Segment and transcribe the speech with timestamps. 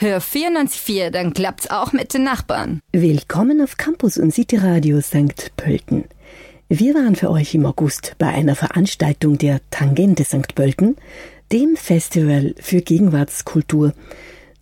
[0.00, 2.78] Hör 94.4, dann klappt's auch mit den Nachbarn.
[2.92, 5.50] Willkommen auf Campus und City Radio St.
[5.56, 6.04] Pölten.
[6.68, 10.54] Wir waren für euch im August bei einer Veranstaltung der Tangente St.
[10.54, 10.94] Pölten,
[11.50, 13.92] dem Festival für Gegenwartskultur,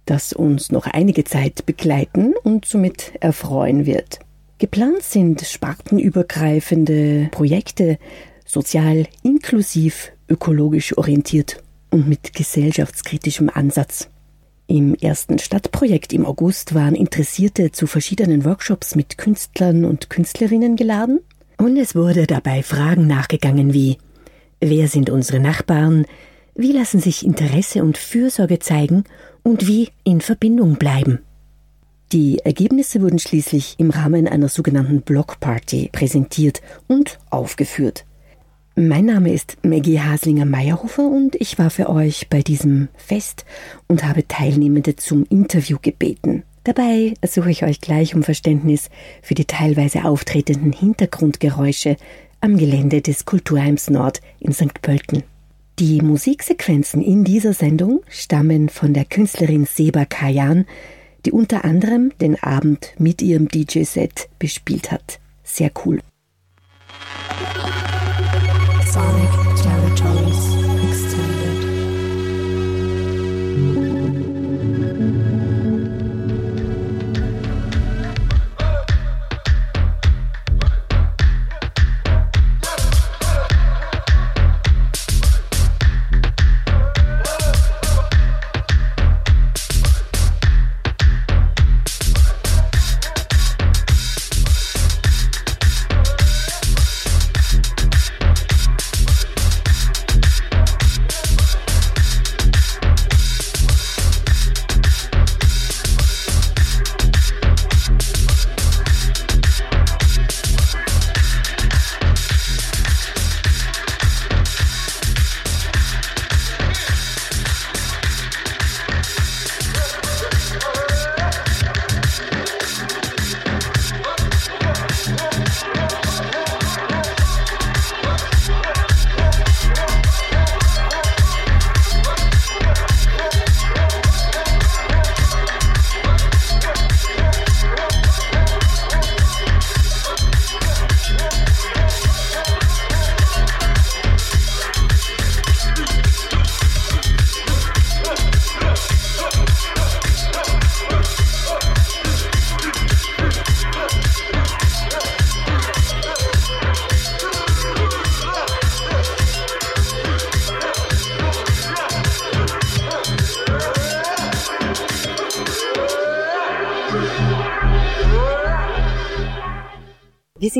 [0.07, 4.21] das uns noch einige Zeit begleiten und somit erfreuen wird.
[4.57, 7.99] Geplant sind spartenübergreifende Projekte,
[8.47, 14.09] sozial inklusiv, ökologisch orientiert und mit gesellschaftskritischem Ansatz.
[14.69, 21.21] Im ersten Stadtprojekt im August waren Interessierte zu verschiedenen Workshops mit Künstlern und Künstlerinnen geladen
[21.57, 23.99] und es wurde dabei Fragen nachgegangen wie
[24.61, 26.07] Wer sind unsere Nachbarn?
[26.55, 29.05] Wie lassen sich Interesse und Fürsorge zeigen
[29.43, 31.21] und wie in Verbindung bleiben?
[32.13, 38.05] Die Ergebnisse wurden schließlich im Rahmen einer sogenannten Blockparty präsentiert und aufgeführt.
[38.79, 43.47] Mein Name ist Maggie Haslinger-Meyerhofer und ich war für euch bei diesem Fest
[43.87, 46.43] und habe Teilnehmende zum Interview gebeten.
[46.63, 48.91] Dabei ersuche ich euch gleich um Verständnis
[49.23, 51.97] für die teilweise auftretenden Hintergrundgeräusche
[52.43, 54.83] am Gelände des Kulturheims Nord in St.
[54.83, 55.23] Pölten.
[55.79, 60.67] Die Musiksequenzen in dieser Sendung stammen von der Künstlerin Seba Kayan,
[61.25, 65.19] die unter anderem den Abend mit ihrem DJ-Set bespielt hat.
[65.45, 66.03] Sehr cool.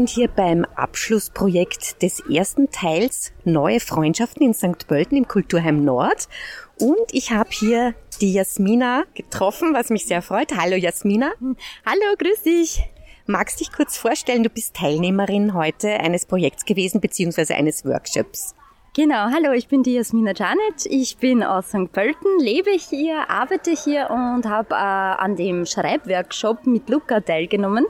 [0.07, 4.87] Sind hier beim Abschlussprojekt des ersten Teils Neue Freundschaften in St.
[4.87, 6.29] Pölten im Kulturheim Nord.
[6.79, 10.53] Und ich habe hier die Jasmina getroffen, was mich sehr freut.
[10.57, 11.33] Hallo Jasmina.
[11.85, 12.85] Hallo, grüß dich.
[13.27, 18.55] Magst dich kurz vorstellen, du bist Teilnehmerin heute eines Projekts gewesen, beziehungsweise eines Workshops.
[18.95, 20.87] Genau, hallo, ich bin die Jasmina Janet.
[20.87, 21.91] Ich bin aus St.
[21.91, 27.87] Pölten, lebe hier, arbeite hier und habe äh, an dem Schreibworkshop mit Luca teilgenommen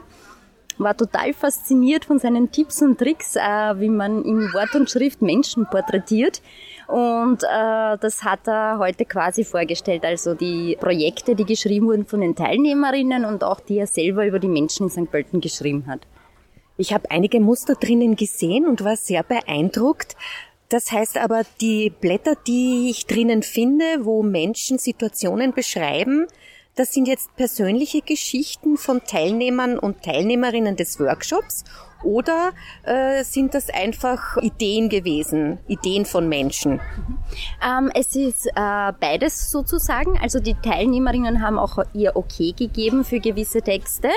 [0.77, 3.39] war total fasziniert von seinen Tipps und Tricks, äh,
[3.79, 6.41] wie man in Wort und Schrift Menschen porträtiert.
[6.87, 12.21] Und äh, das hat er heute quasi vorgestellt, also die Projekte, die geschrieben wurden von
[12.21, 15.11] den Teilnehmerinnen und auch die er selber über die Menschen in St.
[15.11, 16.01] Pölten geschrieben hat.
[16.77, 20.15] Ich habe einige Muster drinnen gesehen und war sehr beeindruckt.
[20.69, 26.27] Das heißt aber, die Blätter, die ich drinnen finde, wo Menschen Situationen beschreiben,
[26.77, 31.63] das sind jetzt persönliche Geschichten von Teilnehmern und Teilnehmerinnen des Workshops
[32.03, 32.51] oder
[32.83, 36.79] äh, sind das einfach Ideen gewesen, Ideen von Menschen?
[37.67, 38.51] Ähm, es ist äh,
[38.99, 40.17] beides sozusagen.
[40.21, 44.09] Also die Teilnehmerinnen haben auch ihr Okay gegeben für gewisse Texte,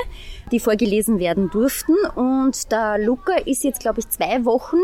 [0.52, 1.94] die vorgelesen werden durften.
[2.14, 4.76] Und der Luca ist jetzt, glaube ich, zwei Wochen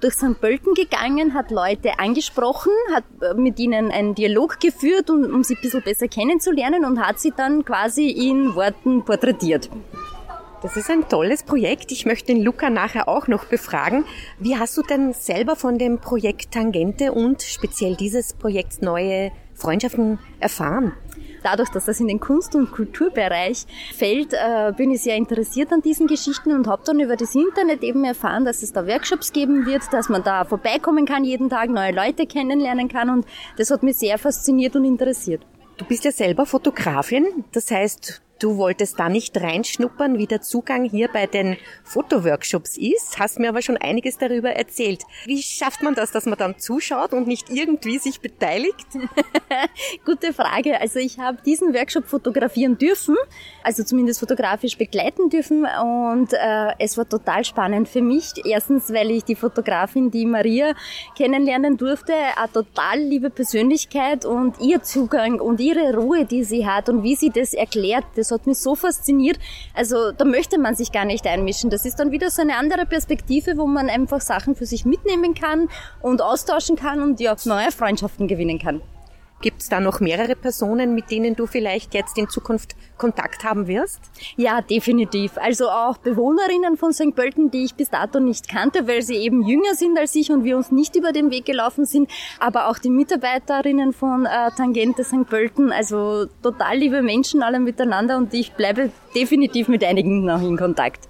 [0.00, 0.40] durch St.
[0.40, 5.54] Pölten gegangen, hat Leute angesprochen, hat äh, mit ihnen einen Dialog geführt, um, um sie
[5.54, 9.70] ein bisschen besser kennenzulernen und hat sie dann quasi in Worten porträtiert.
[10.60, 11.92] Das ist ein tolles Projekt.
[11.92, 14.04] Ich möchte den Luca nachher auch noch befragen.
[14.40, 20.18] Wie hast du denn selber von dem Projekt Tangente und speziell dieses Projekts neue Freundschaften
[20.40, 20.94] erfahren?
[21.42, 25.82] Dadurch, dass das in den Kunst- und Kulturbereich fällt, äh, bin ich sehr interessiert an
[25.82, 29.66] diesen Geschichten und habe dann über das Internet eben erfahren, dass es da Workshops geben
[29.66, 33.26] wird, dass man da vorbeikommen kann jeden Tag, neue Leute kennenlernen kann und
[33.56, 35.42] das hat mich sehr fasziniert und interessiert.
[35.76, 40.84] Du bist ja selber Fotografin, das heißt, Du wolltest da nicht reinschnuppern, wie der Zugang
[40.84, 45.02] hier bei den Fotoworkshops ist, hast mir aber schon einiges darüber erzählt.
[45.24, 48.86] Wie schafft man das, dass man dann zuschaut und nicht irgendwie sich beteiligt?
[50.04, 50.80] Gute Frage.
[50.80, 53.16] Also ich habe diesen Workshop fotografieren dürfen,
[53.64, 58.34] also zumindest fotografisch begleiten dürfen und äh, es war total spannend für mich.
[58.44, 60.74] Erstens, weil ich die Fotografin, die Maria,
[61.16, 66.88] kennenlernen durfte, eine total liebe Persönlichkeit und ihr Zugang und ihre Ruhe, die sie hat
[66.88, 69.38] und wie sie das erklärt, das das hat mich so fasziniert.
[69.74, 71.70] Also da möchte man sich gar nicht einmischen.
[71.70, 75.34] Das ist dann wieder so eine andere Perspektive, wo man einfach Sachen für sich mitnehmen
[75.34, 75.68] kann
[76.02, 78.82] und austauschen kann und ja, neue Freundschaften gewinnen kann.
[79.40, 83.68] Gibt es da noch mehrere Personen, mit denen du vielleicht jetzt in Zukunft Kontakt haben
[83.68, 84.00] wirst?
[84.36, 85.38] Ja, definitiv.
[85.38, 87.14] Also auch Bewohnerinnen von St.
[87.14, 90.42] Pölten, die ich bis dato nicht kannte, weil sie eben jünger sind als ich und
[90.42, 92.10] wir uns nicht über den Weg gelaufen sind.
[92.40, 95.28] Aber auch die Mitarbeiterinnen von äh, Tangente St.
[95.28, 95.70] Pölten.
[95.70, 101.08] Also total liebe Menschen alle miteinander und ich bleibe definitiv mit einigen noch in Kontakt.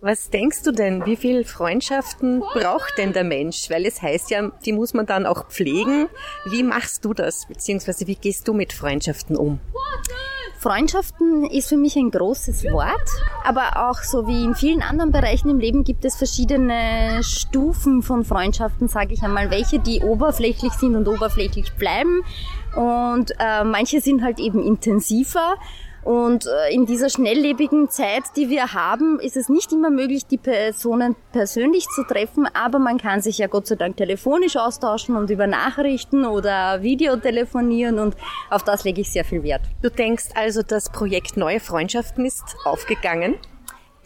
[0.00, 3.70] Was denkst du denn, wie viel Freundschaften braucht denn der Mensch?
[3.70, 6.08] Weil es heißt ja, die muss man dann auch pflegen.
[6.50, 7.46] Wie machst du das?
[7.46, 9.58] Beziehungsweise wie gehst du mit Freundschaften um?
[10.58, 13.08] Freundschaften ist für mich ein großes Wort,
[13.44, 18.24] aber auch so wie in vielen anderen Bereichen im Leben gibt es verschiedene Stufen von
[18.24, 22.22] Freundschaften, sage ich einmal, welche die oberflächlich sind und oberflächlich bleiben
[22.74, 25.56] und äh, manche sind halt eben intensiver
[26.06, 30.38] und äh, in dieser schnelllebigen Zeit, die wir haben, ist es nicht immer möglich, die
[30.38, 35.30] Personen persönlich zu treffen, aber man kann sich ja Gott sei Dank telefonisch austauschen und
[35.30, 38.14] über Nachrichten oder Videotelefonieren und
[38.50, 39.62] auf das lege ich sehr viel Wert.
[39.82, 43.34] Du denkst also, das Projekt Neue Freundschaften ist aufgegangen?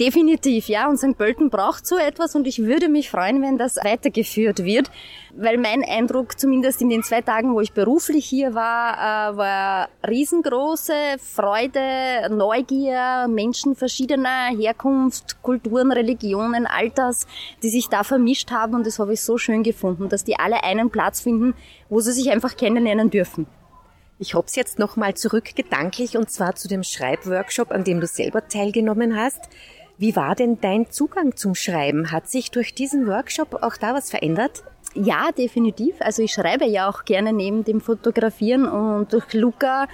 [0.00, 0.88] Definitiv, ja.
[0.88, 1.18] Und St.
[1.18, 4.90] Pölten braucht so etwas und ich würde mich freuen, wenn das weitergeführt wird,
[5.36, 9.88] weil mein Eindruck, zumindest in den zwei Tagen, wo ich beruflich hier war, äh, war
[10.08, 17.26] riesengroße Freude, Neugier, Menschen verschiedener Herkunft, Kulturen, Religionen, Alters,
[17.62, 20.64] die sich da vermischt haben und das habe ich so schön gefunden, dass die alle
[20.64, 21.52] einen Platz finden,
[21.90, 23.46] wo sie sich einfach kennenlernen dürfen.
[24.18, 28.48] Ich hob's jetzt nochmal zurück gedanklich und zwar zu dem Schreibworkshop, an dem du selber
[28.48, 29.48] teilgenommen hast.
[30.00, 32.10] Wie war denn dein Zugang zum Schreiben?
[32.10, 34.64] Hat sich durch diesen Workshop auch da was verändert?
[34.94, 35.96] Ja, definitiv.
[36.00, 39.88] Also ich schreibe ja auch gerne neben dem Fotografieren und durch Luca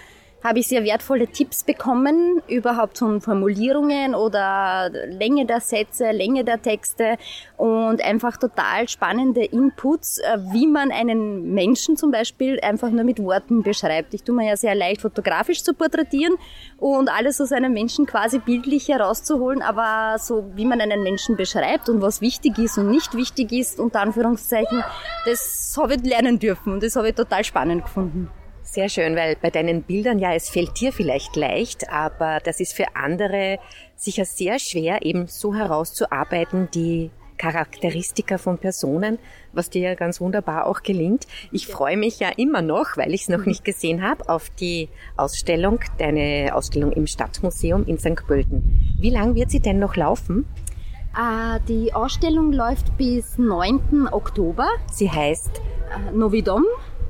[0.47, 6.63] habe ich sehr wertvolle Tipps bekommen, überhaupt von Formulierungen oder Länge der Sätze, Länge der
[6.63, 7.17] Texte
[7.57, 13.19] und einfach total spannende Inputs, äh, wie man einen Menschen zum Beispiel einfach nur mit
[13.19, 14.15] Worten beschreibt.
[14.15, 16.37] Ich tue mir ja sehr leicht fotografisch zu porträtieren
[16.79, 21.89] und alles aus einem Menschen quasi bildlich herauszuholen, aber so wie man einen Menschen beschreibt
[21.89, 24.85] und was wichtig ist und nicht wichtig ist, unter Anführungszeichen,
[25.25, 28.31] das habe ich lernen dürfen und das habe ich total spannend gefunden.
[28.77, 32.75] Sehr schön, weil bei deinen Bildern, ja, es fällt dir vielleicht leicht, aber das ist
[32.75, 33.59] für andere
[33.95, 39.19] sicher sehr schwer, eben so herauszuarbeiten, die Charakteristika von Personen,
[39.55, 41.27] was dir ja ganz wunderbar auch gelingt.
[41.53, 44.91] Ich freue mich ja immer noch, weil ich es noch nicht gesehen habe, auf die
[45.17, 48.27] Ausstellung, deine Ausstellung im Stadtmuseum in St.
[48.27, 48.95] Pölten.
[49.01, 50.45] Wie lang wird sie denn noch laufen?
[51.17, 54.09] Uh, die Ausstellung läuft bis 9.
[54.13, 54.69] Oktober.
[54.93, 55.63] Sie heißt
[56.13, 56.67] uh, Novidom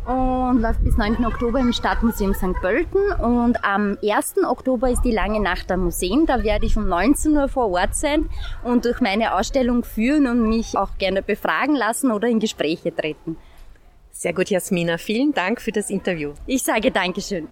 [0.06, 1.25] und läuft bis 9.
[1.26, 2.55] Oktober im Stadtmuseum St.
[2.61, 3.00] Pölten.
[3.20, 4.44] Und am 1.
[4.47, 6.26] Oktober ist die lange Nacht am Museum.
[6.26, 8.29] Da werde ich um 19 Uhr vor Ort sein
[8.63, 13.36] und durch meine Ausstellung führen und mich auch gerne befragen lassen oder in Gespräche treten.
[14.13, 14.96] Sehr gut, Jasmina.
[14.96, 16.32] Vielen Dank für das Interview.
[16.46, 17.48] Ich sage Dankeschön.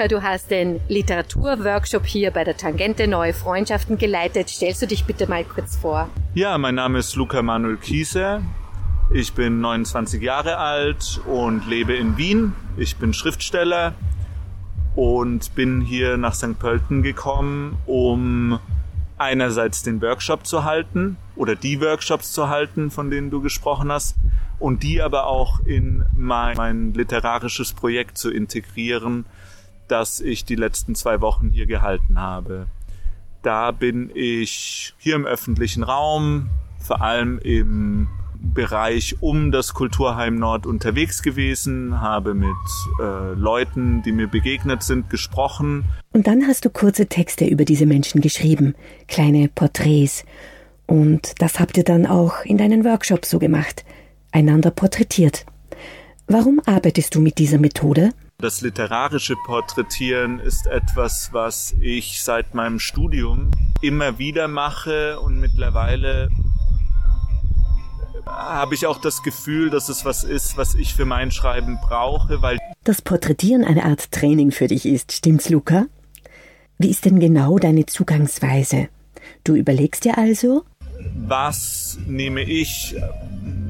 [0.00, 4.48] Luca, du hast den Literaturworkshop hier bei der Tangente Neue Freundschaften geleitet.
[4.48, 6.08] Stellst du dich bitte mal kurz vor?
[6.32, 8.40] Ja, mein Name ist Luca Manuel Kiese.
[9.12, 12.54] Ich bin 29 Jahre alt und lebe in Wien.
[12.78, 13.92] Ich bin Schriftsteller
[14.96, 16.58] und bin hier nach St.
[16.58, 18.58] Pölten gekommen, um
[19.18, 24.16] einerseits den Workshop zu halten oder die Workshops zu halten, von denen du gesprochen hast,
[24.58, 29.26] und die aber auch in mein, mein literarisches Projekt zu integrieren,
[29.90, 32.66] das ich die letzten zwei Wochen hier gehalten habe.
[33.42, 38.08] Da bin ich hier im öffentlichen Raum, vor allem im
[38.42, 42.50] Bereich um das Kulturheim Nord unterwegs gewesen, habe mit
[42.98, 45.84] äh, Leuten, die mir begegnet sind, gesprochen.
[46.12, 48.74] Und dann hast du kurze Texte über diese Menschen geschrieben,
[49.08, 50.24] kleine Porträts.
[50.86, 53.84] Und das habt ihr dann auch in deinen Workshops so gemacht,
[54.32, 55.44] einander porträtiert.
[56.26, 58.10] Warum arbeitest du mit dieser Methode?
[58.40, 63.50] Das literarische Porträtieren ist etwas, was ich seit meinem Studium
[63.82, 66.30] immer wieder mache und mittlerweile
[68.24, 72.40] habe ich auch das Gefühl, dass es was ist, was ich für mein Schreiben brauche,
[72.40, 75.84] weil das Porträtieren eine Art Training für dich ist, stimmt's, Luca?
[76.78, 78.88] Wie ist denn genau deine Zugangsweise?
[79.44, 80.64] Du überlegst dir also,
[81.14, 82.94] was nehme ich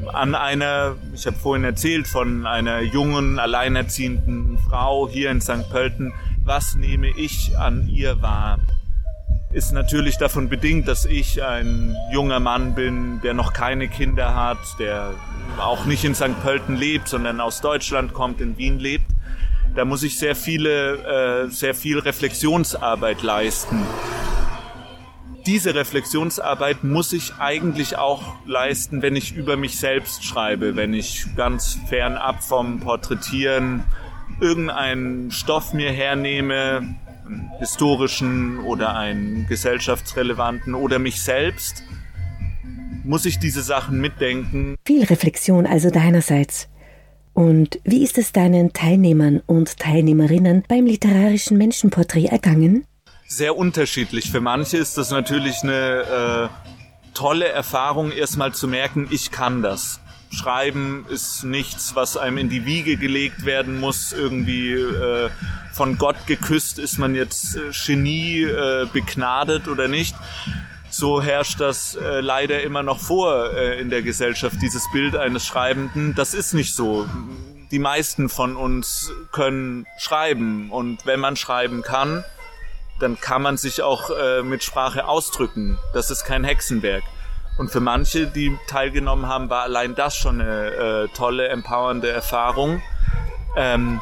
[0.08, 5.68] an einer, ich habe vorhin erzählt von einer jungen, alleinerziehenden Frau hier in St.
[5.70, 6.12] Pölten,
[6.44, 8.58] was nehme ich an ihr wahr?
[9.52, 14.58] Ist natürlich davon bedingt, dass ich ein junger Mann bin, der noch keine Kinder hat,
[14.78, 15.14] der
[15.58, 16.40] auch nicht in St.
[16.42, 19.06] Pölten lebt, sondern aus Deutschland kommt, in Wien lebt.
[19.74, 23.84] Da muss ich sehr viele, äh, sehr viel Reflexionsarbeit leisten
[25.46, 31.26] diese Reflexionsarbeit muss ich eigentlich auch leisten, wenn ich über mich selbst schreibe, wenn ich
[31.36, 33.84] ganz fernab vom Porträtieren
[34.40, 41.84] irgendeinen Stoff mir hernehme, einen historischen oder einen gesellschaftsrelevanten oder mich selbst,
[43.04, 44.76] muss ich diese Sachen mitdenken.
[44.84, 46.68] Viel Reflexion also deinerseits.
[47.32, 52.84] Und wie ist es deinen Teilnehmern und Teilnehmerinnen beim literarischen Menschenporträt ergangen?
[53.30, 54.30] Sehr unterschiedlich.
[54.30, 60.00] Für manche ist das natürlich eine äh, tolle Erfahrung, erstmal zu merken, ich kann das.
[60.32, 64.12] Schreiben ist nichts, was einem in die Wiege gelegt werden muss.
[64.12, 65.30] Irgendwie äh,
[65.72, 70.14] von Gott geküsst ist man jetzt äh, Genie äh, begnadet oder nicht.
[70.88, 75.46] So herrscht das äh, leider immer noch vor äh, in der Gesellschaft, dieses Bild eines
[75.46, 76.16] Schreibenden.
[76.16, 77.08] Das ist nicht so.
[77.70, 82.24] Die meisten von uns können schreiben und wenn man schreiben kann,
[83.00, 85.78] dann kann man sich auch äh, mit Sprache ausdrücken.
[85.92, 87.02] Das ist kein Hexenwerk.
[87.58, 92.80] Und für manche, die teilgenommen haben, war allein das schon eine äh, tolle, empowernde Erfahrung.
[93.56, 94.00] Ähm,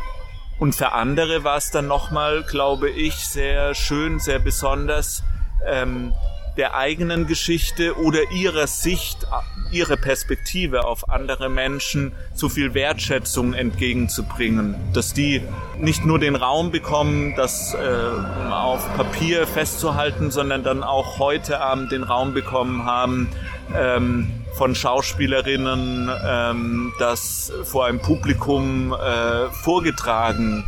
[0.58, 5.22] und für andere war es dann nochmal, glaube ich, sehr schön, sehr besonders,
[5.64, 6.12] ähm,
[6.56, 9.26] der eigenen Geschichte oder ihrer Sicht,
[9.70, 15.42] ihre Perspektive auf andere Menschen so viel Wertschätzung entgegenzubringen, dass die
[15.78, 21.92] nicht nur den Raum bekommen, das äh, auf Papier festzuhalten, sondern dann auch heute Abend
[21.92, 23.28] den Raum bekommen haben,
[23.76, 30.64] ähm, von Schauspielerinnen ähm, das vor einem Publikum äh, vorgetragen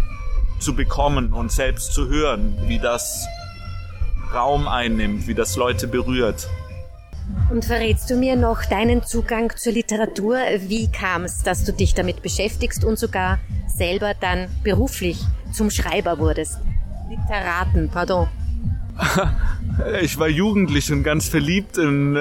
[0.61, 3.27] zu bekommen und selbst zu hören, wie das
[4.33, 6.49] Raum einnimmt, wie das Leute berührt.
[7.51, 10.37] Und verrätst du mir noch deinen Zugang zur Literatur?
[10.67, 15.19] Wie kam es, dass du dich damit beschäftigst und sogar selber dann beruflich
[15.53, 16.59] zum Schreiber wurdest?
[17.09, 18.29] Literaten, pardon.
[20.03, 22.21] Ich war jugendlich und ganz verliebt in äh,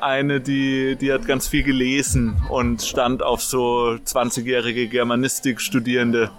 [0.00, 6.30] eine, die, die hat ganz viel gelesen und stand auf so 20-jährige Germanistik-Studierende.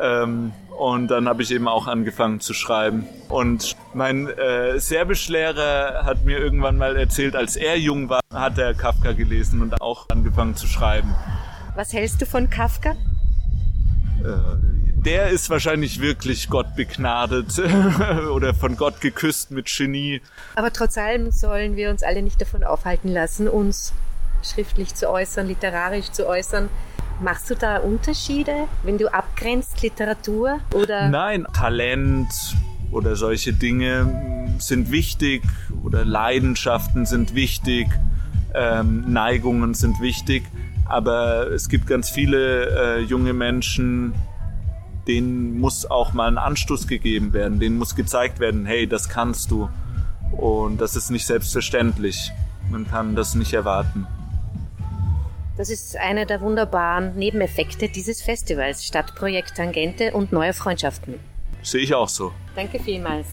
[0.00, 3.06] Ähm, und dann habe ich eben auch angefangen zu schreiben.
[3.28, 8.74] Und mein äh, Serbischlehrer hat mir irgendwann mal erzählt, als er jung war, hat er
[8.74, 11.14] Kafka gelesen und auch angefangen zu schreiben.
[11.74, 12.90] Was hältst du von Kafka?
[12.90, 12.94] Äh,
[15.04, 17.58] der ist wahrscheinlich wirklich Gott begnadet
[18.32, 20.20] oder von Gott geküsst mit Genie.
[20.54, 23.94] Aber trotz allem sollen wir uns alle nicht davon aufhalten lassen, uns
[24.42, 26.68] schriftlich zu äußern, literarisch zu äußern.
[27.20, 31.08] Machst du da Unterschiede, wenn du abgrenzt Literatur oder?
[31.08, 32.28] Nein, Talent
[32.92, 35.42] oder solche Dinge sind wichtig
[35.82, 37.88] oder Leidenschaften sind wichtig,
[38.54, 40.44] ähm, Neigungen sind wichtig,
[40.84, 44.14] aber es gibt ganz viele äh, junge Menschen,
[45.08, 49.50] denen muss auch mal ein Anstoß gegeben werden, denen muss gezeigt werden, hey, das kannst
[49.50, 49.68] du
[50.30, 52.30] und das ist nicht selbstverständlich.
[52.70, 54.06] Man kann das nicht erwarten.
[55.58, 61.18] Das ist einer der wunderbaren Nebeneffekte dieses Festivals, Stadtprojekt Tangente und neue Freundschaften.
[61.62, 62.30] Sehe ich auch so.
[62.54, 63.32] Danke vielmals.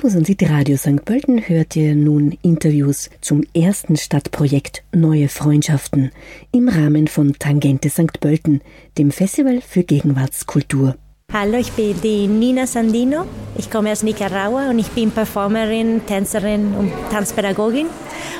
[0.00, 1.04] Campus und City Radio St.
[1.04, 6.10] Pölten hört ihr nun Interviews zum ersten Stadtprojekt Neue Freundschaften
[6.52, 8.18] im Rahmen von Tangente St.
[8.18, 8.62] Pölten,
[8.96, 10.94] dem Festival für Gegenwartskultur.
[11.30, 13.26] Hallo, ich bin die Nina Sandino.
[13.58, 17.88] Ich komme aus Nicaragua und ich bin Performerin, Tänzerin und Tanzpädagogin.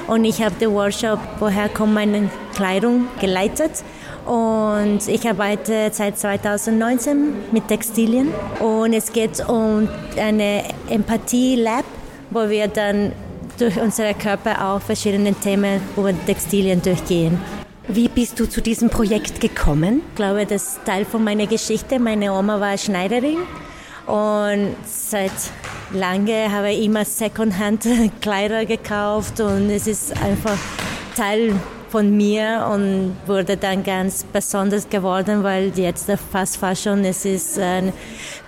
[0.06, 3.84] Und ich habe den Workshop Woher kommt meine Kleidung geleitet.
[4.26, 8.28] Und ich arbeite seit 2019 mit Textilien.
[8.60, 11.84] Und es geht um eine Empathie-Lab,
[12.30, 13.12] wo wir dann
[13.58, 17.38] durch unsere Körper auch verschiedene Themen über Textilien durchgehen.
[17.88, 20.02] Wie bist du zu diesem Projekt gekommen?
[20.10, 21.98] Ich glaube, das ist Teil von meiner Geschichte.
[21.98, 23.38] Meine Oma war Schneiderin
[24.06, 25.32] und seit
[25.92, 27.86] lange habe ich immer Secondhand
[28.20, 30.56] Kleider gekauft und es ist einfach
[31.16, 31.54] Teil
[31.90, 37.92] von mir und wurde dann ganz besonders geworden, weil jetzt Fast Fashion, es ist ein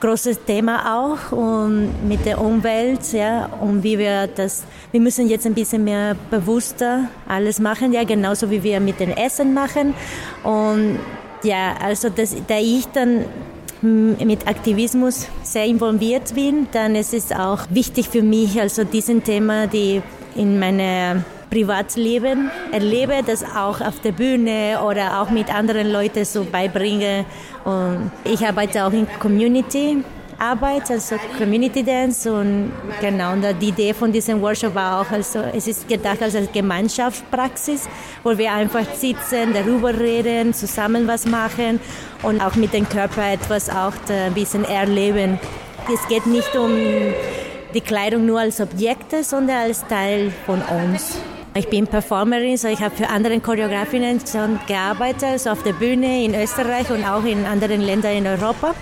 [0.00, 5.46] großes Thema auch und mit der Umwelt, ja, und wie wir das, wir müssen jetzt
[5.46, 9.94] ein bisschen mehr bewusster alles machen, ja, genauso wie wir mit den Essen machen
[10.44, 10.98] und
[11.42, 13.24] ja, also das, da ich dann
[13.83, 19.66] mit Aktivismus sehr involviert bin, dann ist es auch wichtig für mich, also diesen Thema,
[19.66, 20.00] die
[20.37, 26.45] in meine Privatleben erlebe, das auch auf der Bühne oder auch mit anderen Leuten so
[26.45, 27.27] beibringe.
[27.65, 30.03] Und ich arbeite auch in Community.
[30.38, 35.38] Arbeit, also Community Dance und genau, und die Idee von diesem Workshop war auch, also
[35.55, 37.88] es ist gedacht als Gemeinschaftspraxis,
[38.25, 41.79] wo wir einfach sitzen, darüber reden, zusammen was machen
[42.25, 45.38] und auch mit dem Körper etwas auch ein bisschen erleben.
[45.93, 46.73] Es geht nicht um
[47.73, 51.19] die Kleidung nur als Objekte, sondern als Teil von uns.
[51.55, 56.25] Ich bin Performerin, so ich habe für andere Choreografinnen schon gearbeitet, so auf der Bühne
[56.25, 58.75] in Österreich und auch in anderen Ländern in Europa.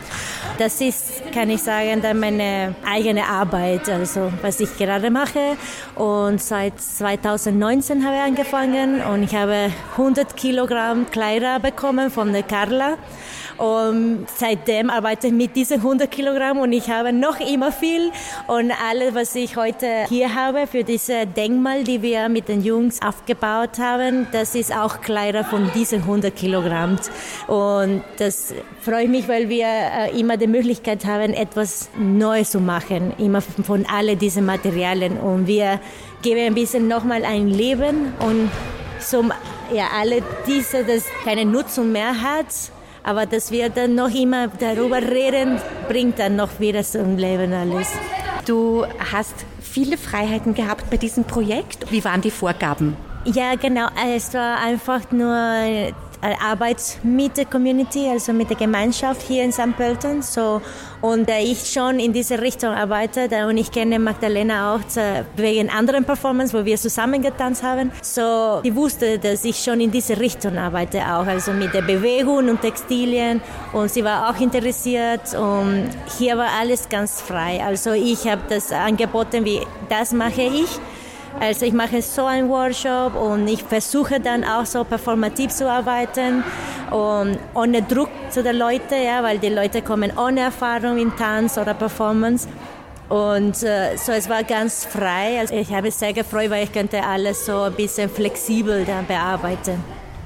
[0.56, 5.56] Das ist, kann ich sagen, dann meine eigene Arbeit, also was ich gerade mache.
[5.96, 12.44] Und seit 2019 habe ich angefangen und ich habe 100 Kilogramm Kleider bekommen von der
[12.44, 12.98] Carla.
[13.60, 18.10] Und seitdem arbeite ich mit diesen 100 Kilogramm und ich habe noch immer viel.
[18.46, 23.00] Und alles, was ich heute hier habe für diese Denkmal, die wir mit den Jungs
[23.02, 26.98] aufgebaut haben, das ist auch Kleider von diesen 100 Kilogramm.
[27.46, 33.12] Und das freut mich, weil wir äh, immer die Möglichkeit haben, etwas Neues zu machen,
[33.18, 35.18] immer von all diesen Materialien.
[35.18, 35.80] Und wir
[36.22, 38.50] geben ein bisschen nochmal ein Leben und
[39.00, 39.24] so
[39.72, 42.46] ja, alle diese, das keine Nutzung mehr hat,
[43.02, 45.58] aber dass wir dann noch immer darüber reden,
[45.88, 47.88] bringt dann noch wieder zum Leben alles.
[48.46, 51.90] Du hast viele Freiheiten gehabt bei diesem Projekt.
[51.90, 52.96] Wie waren die Vorgaben?
[53.24, 53.88] Ja, genau.
[54.14, 59.76] Es war einfach nur Arbeit mit der Community, also mit der Gemeinschaft hier in St.
[59.76, 60.22] Pölten.
[60.22, 60.60] So,
[61.00, 64.80] und äh, ich schon in diese Richtung arbeite und ich kenne Magdalena auch
[65.36, 67.90] wegen anderen Performance, wo wir zusammen getanzt haben.
[68.02, 72.48] So, die wusste, dass ich schon in diese Richtung arbeite auch, also mit der Bewegung
[72.48, 73.40] und Textilien
[73.72, 77.62] und sie war auch interessiert und hier war alles ganz frei.
[77.64, 80.68] Also ich habe das angeboten, wie das mache ich
[81.38, 86.42] also ich mache so einen Workshop und ich versuche dann auch so performativ zu arbeiten
[86.90, 91.56] und ohne Druck zu den Leuten, ja, weil die Leute kommen ohne Erfahrung in Tanz
[91.56, 92.48] oder Performance.
[93.08, 95.40] Und äh, so, es war ganz frei.
[95.40, 99.02] Also ich habe mich sehr gefreut, weil ich könnte alles so ein bisschen flexibel da
[99.06, 99.82] bearbeiten.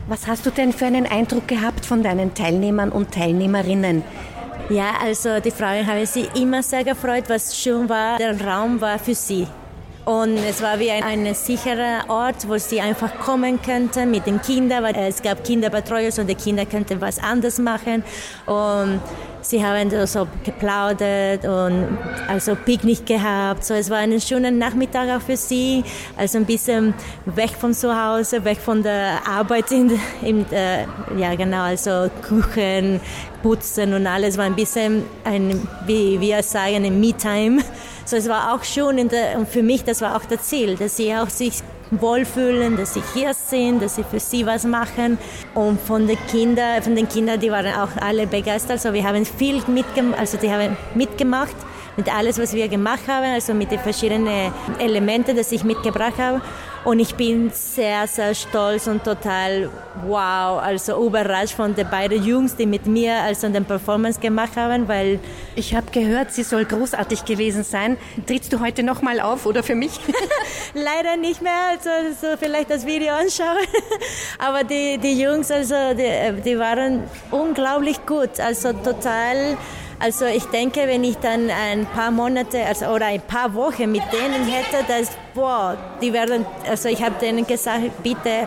[0.06, 4.02] Was hast du denn für einen Eindruck gehabt von deinen Teilnehmern und Teilnehmerinnen?
[4.68, 7.24] Ja, also die Frauen haben sich immer sehr gefreut.
[7.28, 9.46] Was schön war, der Raum war für sie.
[10.04, 14.40] Und es war wie ein, ein sicherer Ort, wo sie einfach kommen könnten mit den
[14.42, 18.04] Kindern, weil es gab Kinderbetreuer und die Kinder könnten was anderes machen.
[18.44, 19.00] Und
[19.40, 23.64] sie haben so geplaudert und also Picknick gehabt.
[23.64, 25.82] So, es war ein schöner Nachmittag auch für sie.
[26.18, 26.92] Also ein bisschen
[27.24, 30.84] weg von zu Hause, weg von der Arbeit in, in äh,
[31.16, 33.00] ja genau, also Kuchen,
[33.42, 37.62] Putzen und alles war ein bisschen ein, wie wir sagen, ein Me-Time.
[38.06, 40.96] So, es war auch schön der, und für mich, das war auch das Ziel, dass
[40.96, 41.54] sie auch sich
[41.90, 45.16] wohlfühlen, dass sie hier sind, dass sie für sie was machen.
[45.54, 48.72] Und von den Kindern, von den Kindern, die waren auch alle begeistert.
[48.72, 51.56] Also wir haben viel mitgemacht, also die haben mitgemacht
[51.96, 56.42] mit alles, was wir gemacht haben, also mit den verschiedenen Elementen, die ich mitgebracht habe.
[56.84, 59.70] Und ich bin sehr, sehr stolz und total
[60.06, 64.86] wow, also überrascht von den beiden Jungs, die mit mir also den Performance gemacht haben,
[64.86, 65.18] weil
[65.56, 67.96] ich habe gehört, sie soll großartig gewesen sein.
[68.26, 69.98] Trittst du heute noch mal auf oder für mich?
[70.74, 73.64] Leider nicht mehr, also, also vielleicht das Video anschauen.
[74.38, 79.56] Aber die, die Jungs, also die, die waren unglaublich gut, also total
[80.04, 84.02] Also ich denke, wenn ich dann ein paar Monate also, oder ein paar Wochen mit
[84.12, 88.46] denen hätte, dass, boah, die werden, also ich habe denen gesagt, bitte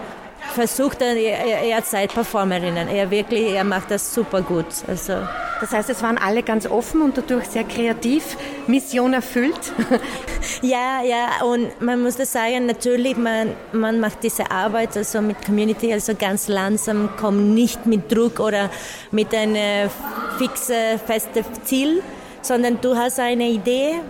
[0.53, 2.87] versucht er, er seid Performerinnen.
[2.87, 4.65] Er wirklich, er macht das super gut.
[4.87, 5.13] Also.
[5.59, 9.73] Das heißt, es waren alle ganz offen und dadurch sehr kreativ, Mission erfüllt.
[10.61, 15.43] ja, ja, und man muss das sagen, natürlich, man, man macht diese Arbeit also mit
[15.45, 18.69] Community also ganz langsam, kommt nicht mit Druck oder
[19.11, 19.89] mit einem
[20.37, 22.03] fixen, festen Ziel,
[22.41, 24.01] sondern du hast eine Idee,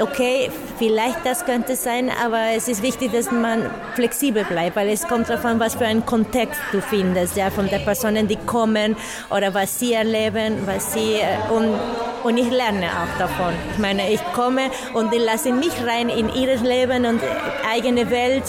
[0.00, 5.06] okay, vielleicht das könnte sein, aber es ist wichtig, dass man flexibel bleibt, weil es
[5.06, 8.96] kommt darauf an, was für einen Kontext du findest, ja, von den Personen, die kommen
[9.30, 11.74] oder was sie erleben, was sie äh, und
[12.24, 13.52] und ich lerne auch davon.
[13.72, 17.20] Ich meine, ich komme und die lassen mich rein in ihr Leben und
[17.70, 18.44] eigene Welt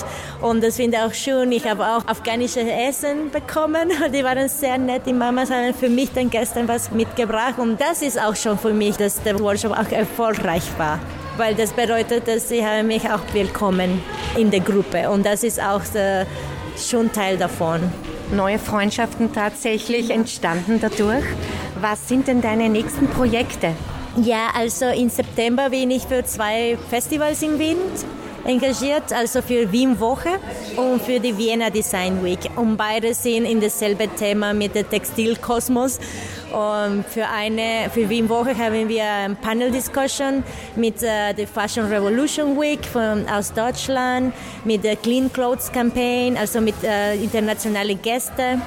[0.45, 1.51] und das finde ich auch schön.
[1.51, 3.89] Ich habe auch afghanisches Essen bekommen.
[4.13, 5.01] Die waren sehr nett.
[5.05, 8.73] Die Mamas haben für mich dann gestern was mitgebracht und das ist auch schon für
[8.73, 10.99] mich, dass der Workshop auch erfolgreich war
[11.37, 14.01] weil das bedeutet, dass sie haben mich auch willkommen
[14.37, 16.25] in der Gruppe und das ist auch äh,
[16.77, 17.81] schon Teil davon.
[18.31, 21.25] Neue Freundschaften tatsächlich entstanden dadurch.
[21.81, 23.73] Was sind denn deine nächsten Projekte?
[24.23, 27.77] Ja, also im September bin ich für zwei Festivals in Wien
[28.45, 30.39] engagiert, also für Wien Woche
[30.77, 32.39] und für die Vienna Design Week.
[32.55, 35.99] Und beide sind in dasselbe Thema mit der Textilkosmos.
[36.51, 40.43] Und für eine, für Wien Woche haben wir ein Panel Discussion
[40.75, 46.61] mit äh, der Fashion Revolution Week von, aus Deutschland, mit der Clean Clothes Campaign, also
[46.61, 48.61] mit äh, internationalen Gästen.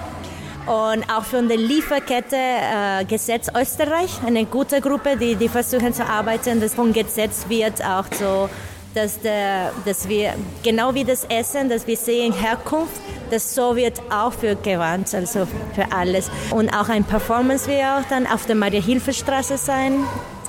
[0.67, 6.05] Und auch von der Lieferkette äh, Gesetz Österreich, eine gute Gruppe, die, die versuchen zu
[6.05, 8.51] arbeiten, dass vom Gesetz wird auch so
[8.95, 14.01] dass, der, dass wir genau wie das Essen, dass wir sehen Herkunft, das so wird
[14.11, 16.31] auch für Gewand, also für alles.
[16.51, 20.05] Und auch ein Performance wird auch dann auf der Maria-Hilfe-Straße sein,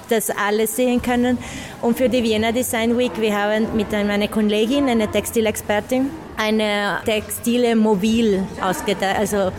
[0.09, 1.37] dass alle sehen können.
[1.81, 7.75] Und für die Vienna Design Week, wir haben mit meiner Kollegin, einer Textilexpertin, eine textile
[7.75, 9.51] Mobil ausgedacht, also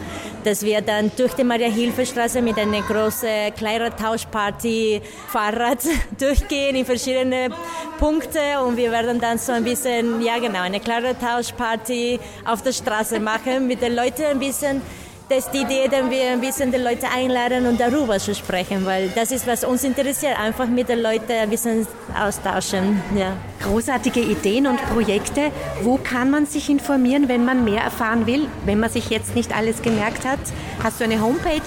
[0.45, 5.79] dass wir dann durch die Maria-Hilfe-Straße mit einer großen Kleidertauschparty Fahrrad
[6.19, 7.49] durchgehen in verschiedene
[7.99, 13.21] Punkte und wir werden dann so ein bisschen, ja genau, eine Kleidertauschparty auf der Straße
[13.21, 14.83] machen, mit den Leuten ein bisschen
[15.31, 18.85] das ist die Idee, dass wir ein bisschen die Leute einladen und darüber zu sprechen,
[18.85, 21.87] weil das ist, was uns interessiert, einfach mit den Leuten ein bisschen
[22.21, 23.01] austauschen.
[23.17, 23.37] Ja.
[23.63, 25.53] Großartige Ideen und Projekte.
[25.83, 29.57] Wo kann man sich informieren, wenn man mehr erfahren will, wenn man sich jetzt nicht
[29.57, 30.41] alles gemerkt hat?
[30.83, 31.63] Hast du eine Homepage?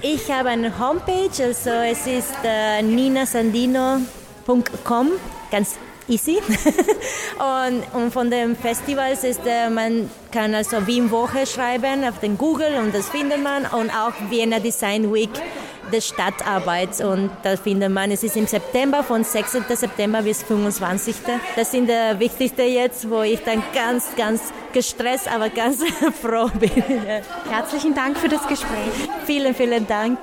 [0.00, 5.08] Ich habe eine Homepage, also es ist äh, ninasandino.com,
[5.50, 5.76] ganz
[6.08, 6.38] easy.
[7.38, 12.38] und, und, von den Festivals ist, äh, man kann also Wien Woche schreiben auf den
[12.38, 15.30] Google und das findet man und auch Vienna Design Week
[15.92, 19.58] der Stadtarbeit und da findet man, es ist im September von 6.
[19.68, 21.16] September bis 25.
[21.54, 24.40] Das sind der wichtigste jetzt, wo ich dann ganz, ganz
[24.72, 25.84] gestresst, aber ganz
[26.22, 26.82] froh bin.
[27.50, 28.92] Herzlichen Dank für das Gespräch.
[29.26, 30.18] Vielen, vielen Dank.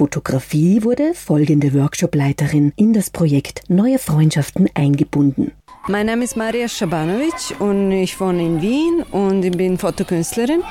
[0.00, 5.52] Fotografie wurde folgende Workshopleiterin in das Projekt Neue Freundschaften eingebunden.
[5.88, 10.62] Mein Name ist Maria Schabanovic und ich wohne in Wien und ich bin Fotokünstlerin.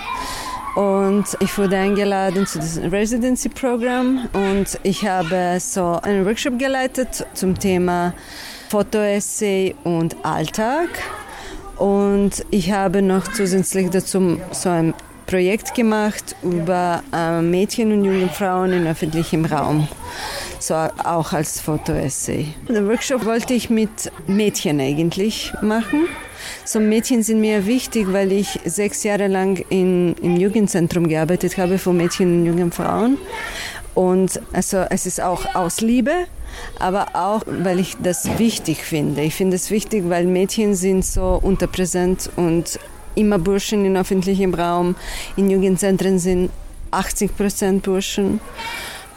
[0.76, 7.60] Und ich wurde eingeladen zu diesem Residency-Programm und ich habe so einen Workshop geleitet zum
[7.60, 8.16] Thema
[8.70, 10.90] Fotoessay und Alltag.
[11.78, 14.96] Und ich habe noch zusätzlich dazu so ein
[15.30, 19.88] Projekt gemacht über äh, Mädchen und junge Frauen in öffentlichem Raum,
[20.60, 22.48] so auch als Fotoessay.
[22.68, 26.08] Den Workshop wollte ich mit Mädchen eigentlich machen.
[26.66, 31.78] So Mädchen sind mir wichtig, weil ich sechs Jahre lang in, im Jugendzentrum gearbeitet habe
[31.78, 33.20] für Mädchen und junge Frauen.
[33.94, 36.26] Und also es ist auch aus Liebe,
[36.80, 39.22] aber auch, weil ich das wichtig finde.
[39.22, 42.80] Ich finde es wichtig, weil Mädchen sind so unterpräsent und
[43.20, 44.96] immer Burschen im öffentlichen Raum.
[45.36, 46.50] In Jugendzentren sind
[46.92, 48.40] 80 Prozent Burschen.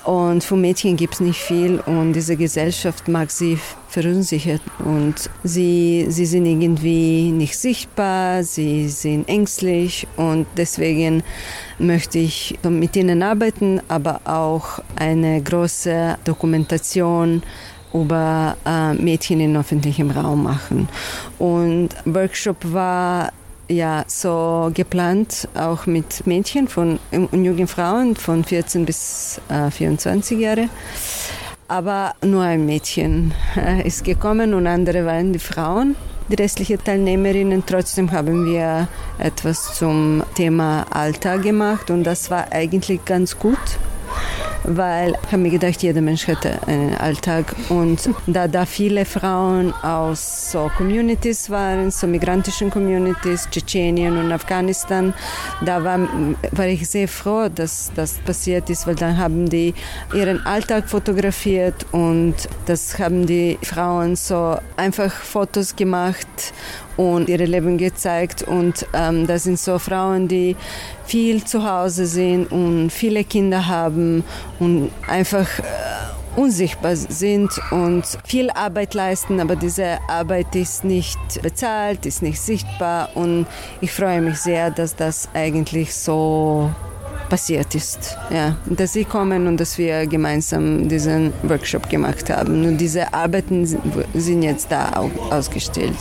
[0.05, 3.57] Und für Mädchen gibt es nicht viel und diese Gesellschaft mag sie
[3.89, 11.23] verunsichert und sie, sie sind irgendwie nicht sichtbar, sie sind ängstlich und deswegen
[11.79, 17.45] möchte ich mit ihnen arbeiten, aber auch eine große Dokumentation
[17.95, 20.89] über äh, Mädchen im öffentlichen Raum machen.
[21.39, 23.33] Und Workshop war
[23.73, 30.39] ja so geplant, auch mit Mädchen von, und jungen Frauen von 14 bis äh, 24
[30.39, 30.69] Jahre.
[31.69, 35.97] Aber nur ein Mädchen äh, ist gekommen und andere waren die Frauen,
[36.29, 37.65] die restlichen Teilnehmerinnen.
[37.67, 43.59] Trotzdem haben wir etwas zum Thema Alter gemacht und das war eigentlich ganz gut
[44.65, 47.55] weil ich habe mir gedacht, jeder Mensch hätte einen Alltag.
[47.69, 55.13] Und da da viele Frauen aus so Communities waren, so migrantischen Communities, Tschetschenien und Afghanistan,
[55.65, 56.01] da war,
[56.53, 59.75] war ich sehr froh, dass das passiert ist, weil dann haben die
[60.15, 62.35] ihren Alltag fotografiert und
[62.67, 66.53] das haben die Frauen so einfach Fotos gemacht
[67.03, 68.43] und ihre Leben gezeigt.
[68.43, 70.57] Und ähm, das sind so Frauen, die
[71.05, 74.25] viel zu Hause sind und viele Kinder haben
[74.61, 75.63] und einfach äh,
[76.37, 83.11] unsichtbar sind und viel Arbeit leisten, aber diese Arbeit ist nicht bezahlt, ist nicht sichtbar
[83.15, 83.47] und
[83.83, 86.71] ich freue mich sehr, dass das eigentlich so
[87.33, 88.19] passiert ist.
[88.29, 92.67] Ja, dass sie kommen und dass wir gemeinsam diesen Workshop gemacht haben.
[92.67, 95.97] Und diese Arbeiten sind jetzt da auch ausgestellt.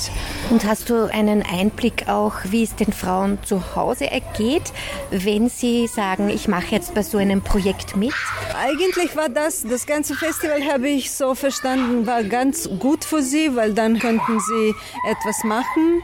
[0.50, 4.74] Und hast du einen Einblick auch, wie es den Frauen zu Hause ergeht,
[5.10, 8.14] wenn sie sagen, ich mache jetzt bei so einem Projekt mit?
[8.54, 13.56] Eigentlich war das, das ganze Festival habe ich so verstanden, war ganz gut für sie,
[13.56, 14.76] weil dann könnten sie
[15.10, 16.04] etwas machen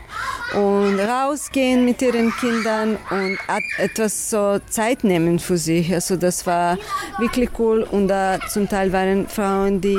[0.54, 3.38] und rausgehen mit ihren Kindern und
[3.78, 5.94] etwas so Zeit nehmen nehmen für sich.
[5.94, 6.78] Also das war
[7.20, 9.98] wirklich cool und da zum Teil waren Frauen, die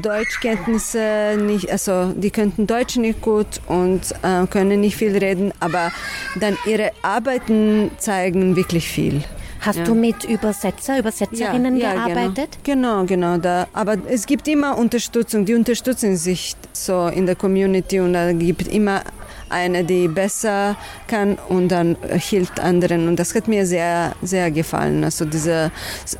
[0.00, 5.92] Deutschkenntnisse nicht, also die könnten Deutsch nicht gut und äh, können nicht viel reden, aber
[6.40, 9.22] dann ihre Arbeiten zeigen wirklich viel.
[9.60, 9.84] Hast ja.
[9.84, 12.14] du mit Übersetzer, Übersetzerinnen ja, ja, genau.
[12.14, 12.58] gearbeitet?
[12.64, 13.36] Genau, genau.
[13.36, 13.66] Da.
[13.72, 15.44] Aber es gibt immer Unterstützung.
[15.44, 19.02] Die unterstützen sich so in der Community und da gibt immer
[19.50, 23.08] eine, die besser kann und dann hilft anderen.
[23.08, 25.04] Und das hat mir sehr, sehr gefallen.
[25.04, 25.70] Also diese,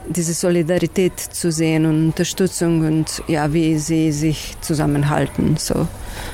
[0.08, 5.56] diese Solidarität zu sehen und Unterstützung und ja, wie sie sich zusammenhalten.
[5.56, 5.86] So.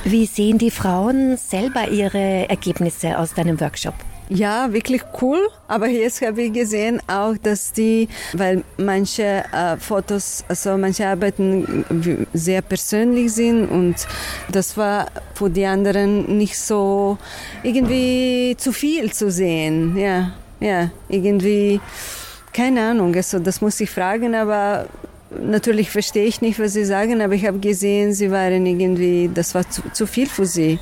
[0.03, 3.93] Wie sehen die Frauen selber ihre Ergebnisse aus deinem Workshop?
[4.29, 5.39] Ja, wirklich cool.
[5.67, 12.25] Aber jetzt habe ich gesehen auch, dass die, weil manche äh, Fotos, also manche Arbeiten
[12.33, 13.95] sehr persönlich sind und
[14.51, 17.17] das war für die anderen nicht so
[17.63, 19.97] irgendwie zu viel zu sehen.
[19.97, 21.79] Ja, ja, irgendwie
[22.53, 23.15] keine Ahnung.
[23.15, 24.87] Also das muss ich fragen, aber
[25.29, 29.53] Natürlich verstehe ich nicht, was Sie sagen, aber ich habe gesehen, Sie waren irgendwie, das
[29.55, 30.79] war zu, zu viel für Sie.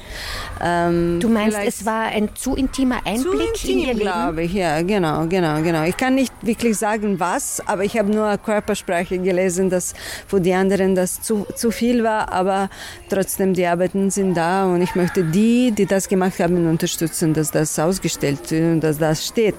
[0.62, 4.00] Ähm, du meinst, es war ein zu intimer Einblick zu intim, in Ihr Leben?
[4.02, 5.84] glaube ich, ja, genau, genau, genau.
[5.84, 9.96] Ich kann nicht wirklich sagen, was, aber ich habe nur Körpersprache gelesen, dass
[10.28, 12.70] für die anderen das zu, zu viel war, aber
[13.10, 17.50] trotzdem, die Arbeiten sind da und ich möchte die, die das gemacht haben, unterstützen, dass
[17.50, 19.56] das ausgestellt wird und dass das steht,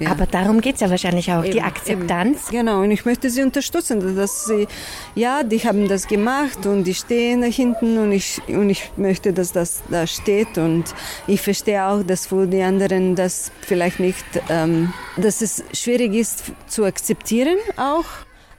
[0.00, 0.10] ja.
[0.10, 2.48] Aber darum geht es ja wahrscheinlich auch, eben, die Akzeptanz.
[2.48, 2.58] Eben.
[2.58, 4.66] Genau, und ich möchte sie unterstützen, dass sie,
[5.14, 9.32] ja, die haben das gemacht und die stehen da hinten und ich, und ich möchte,
[9.32, 10.84] dass das da steht und
[11.28, 16.44] ich verstehe auch, dass für die anderen das vielleicht nicht, ähm, dass es schwierig ist
[16.66, 18.06] zu akzeptieren auch.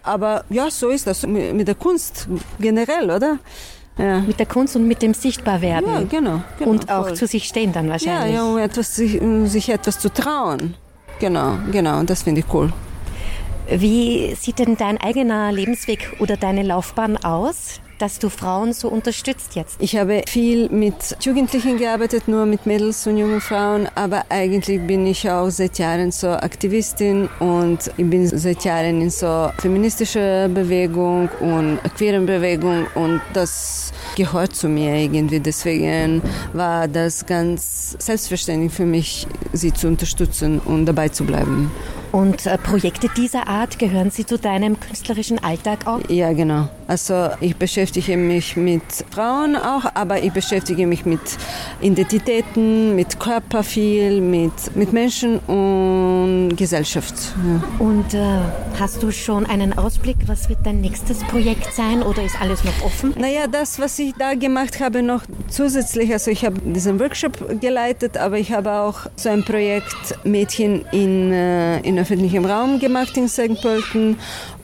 [0.04, 3.40] Aber ja, so ist das mit der Kunst generell, oder?
[3.98, 4.20] Ja.
[4.20, 5.90] Mit der Kunst und mit dem Sichtbarwerden.
[5.90, 6.44] Ja, genau.
[6.60, 7.16] genau und auch voll.
[7.16, 8.36] zu sich stehen dann wahrscheinlich.
[8.36, 10.76] Ja, ja um, etwas, um sich etwas zu trauen.
[11.20, 12.72] Genau, genau, das finde ich cool.
[13.70, 17.82] Wie sieht denn dein eigener Lebensweg oder deine Laufbahn aus?
[18.00, 19.76] Dass du Frauen so unterstützt jetzt?
[19.80, 25.06] Ich habe viel mit Jugendlichen gearbeitet, nur mit Mädels und jungen Frauen, aber eigentlich bin
[25.06, 31.30] ich auch seit Jahren so Aktivistin und ich bin seit Jahren in so feministischer Bewegung
[31.40, 35.40] und queeren Bewegung und das gehört zu mir irgendwie.
[35.40, 36.22] Deswegen
[36.54, 41.72] war das ganz selbstverständlich für mich, sie zu unterstützen und dabei zu bleiben.
[42.16, 46.00] Und äh, Projekte dieser Art, gehören sie zu deinem künstlerischen Alltag auch?
[46.08, 46.70] Ja, genau.
[46.88, 51.20] Also ich beschäftige mich mit Frauen auch, aber ich beschäftige mich mit
[51.82, 57.16] Identitäten, mit Körper viel, mit, mit Menschen und Gesellschaft.
[57.46, 57.86] Ja.
[57.86, 58.40] Und äh,
[58.80, 62.86] hast du schon einen Ausblick, was wird dein nächstes Projekt sein oder ist alles noch
[62.86, 63.14] offen?
[63.18, 68.16] Naja, das, was ich da gemacht habe, noch zusätzlich, also ich habe diesen Workshop geleitet,
[68.16, 73.28] aber ich habe auch so ein Projekt Mädchen in, äh, in öffentlichem Raum gemacht in
[73.28, 73.60] St.
[73.64, 74.18] Pölten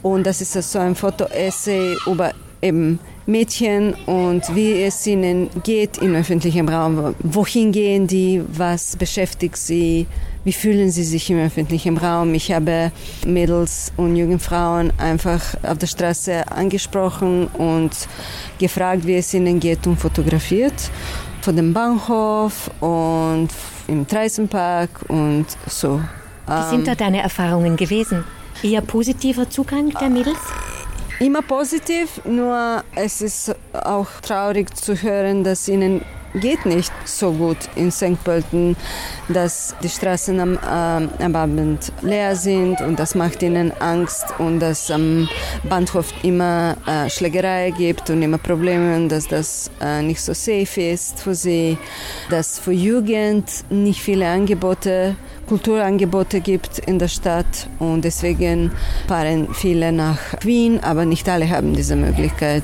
[0.03, 6.13] und das ist so ein Foto-Essay über eben Mädchen und wie es ihnen geht im
[6.13, 7.15] öffentlichen Raum.
[7.23, 8.43] Wohin gehen die?
[8.47, 10.05] Was beschäftigt sie?
[10.43, 12.35] Wie fühlen sie sich im öffentlichen Raum?
[12.35, 12.91] Ich habe
[13.25, 17.91] Mädels und junge Frauen einfach auf der Straße angesprochen und
[18.59, 20.91] gefragt, wie es ihnen geht und fotografiert.
[21.41, 23.49] Von dem Bahnhof und
[23.87, 26.01] im Treisenpark und so.
[26.47, 28.23] Wie sind da deine Erfahrungen gewesen?
[28.63, 30.39] Eher positiver Zugang der Mädels?
[31.19, 36.01] Immer positiv, nur es ist auch traurig zu hören, dass ihnen
[36.33, 38.23] geht nicht so gut in St.
[38.23, 38.75] Pölten,
[39.27, 44.59] dass die Straßen am, äh, am Abend leer sind und das macht ihnen Angst und
[44.59, 45.27] dass am
[45.63, 50.81] Bahnhof immer äh, Schlägerei gibt und immer Probleme und dass das äh, nicht so safe
[50.81, 51.77] ist für sie,
[52.29, 55.15] dass für Jugend nicht viele Angebote
[55.51, 58.71] Kulturangebote gibt in der Stadt und deswegen
[59.09, 62.63] fahren viele nach Wien, aber nicht alle haben diese Möglichkeit.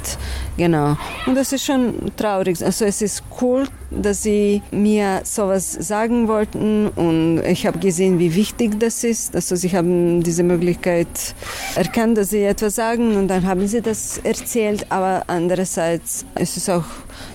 [0.56, 0.96] Genau.
[1.26, 2.64] Und das ist schon traurig.
[2.64, 8.34] Also es ist cool, dass sie mir sowas sagen wollten und ich habe gesehen, wie
[8.34, 9.36] wichtig das ist.
[9.36, 11.36] Also sie haben diese Möglichkeit
[11.76, 16.70] erkannt, dass sie etwas sagen und dann haben sie das erzählt, aber andererseits ist es
[16.70, 16.86] auch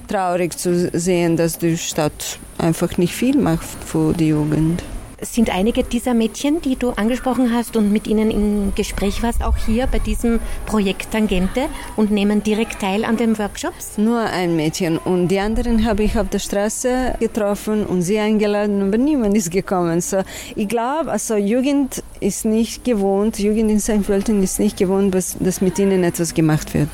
[0.09, 4.83] traurig zu sehen, dass die Stadt einfach nicht viel macht für die Jugend
[5.23, 9.57] sind einige dieser Mädchen, die du angesprochen hast und mit ihnen im Gespräch warst, auch
[9.57, 13.99] hier bei diesem Projekt Tangente und nehmen direkt teil an den Workshops?
[13.99, 18.83] Nur ein Mädchen und die anderen habe ich auf der Straße getroffen und sie eingeladen,
[18.83, 20.01] aber niemand ist gekommen.
[20.01, 20.23] So,
[20.57, 24.03] ich glaube, also Jugend ist nicht gewohnt, Jugend in St.
[24.05, 26.89] Pölten ist nicht gewohnt, dass, mit ihnen etwas gemacht wird.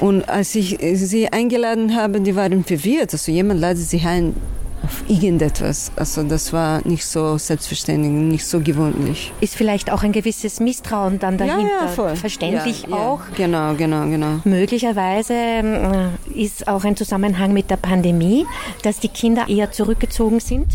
[0.00, 3.12] Und als ich sie eingeladen habe, die waren verwirrt.
[3.12, 4.34] Also jemand ladet sie ein,
[4.82, 5.90] auf irgendetwas.
[5.96, 9.32] Also das war nicht so selbstverständlich, nicht so gewöhnlich.
[9.40, 11.62] Ist vielleicht auch ein gewisses Misstrauen dann dahinter.
[11.62, 12.16] Ja, ja, voll.
[12.16, 13.20] Verständlich ja, auch.
[13.36, 14.40] Genau, genau, genau.
[14.44, 18.46] Möglicherweise äh, ist auch ein Zusammenhang mit der Pandemie,
[18.82, 20.66] dass die Kinder eher zurückgezogen sind?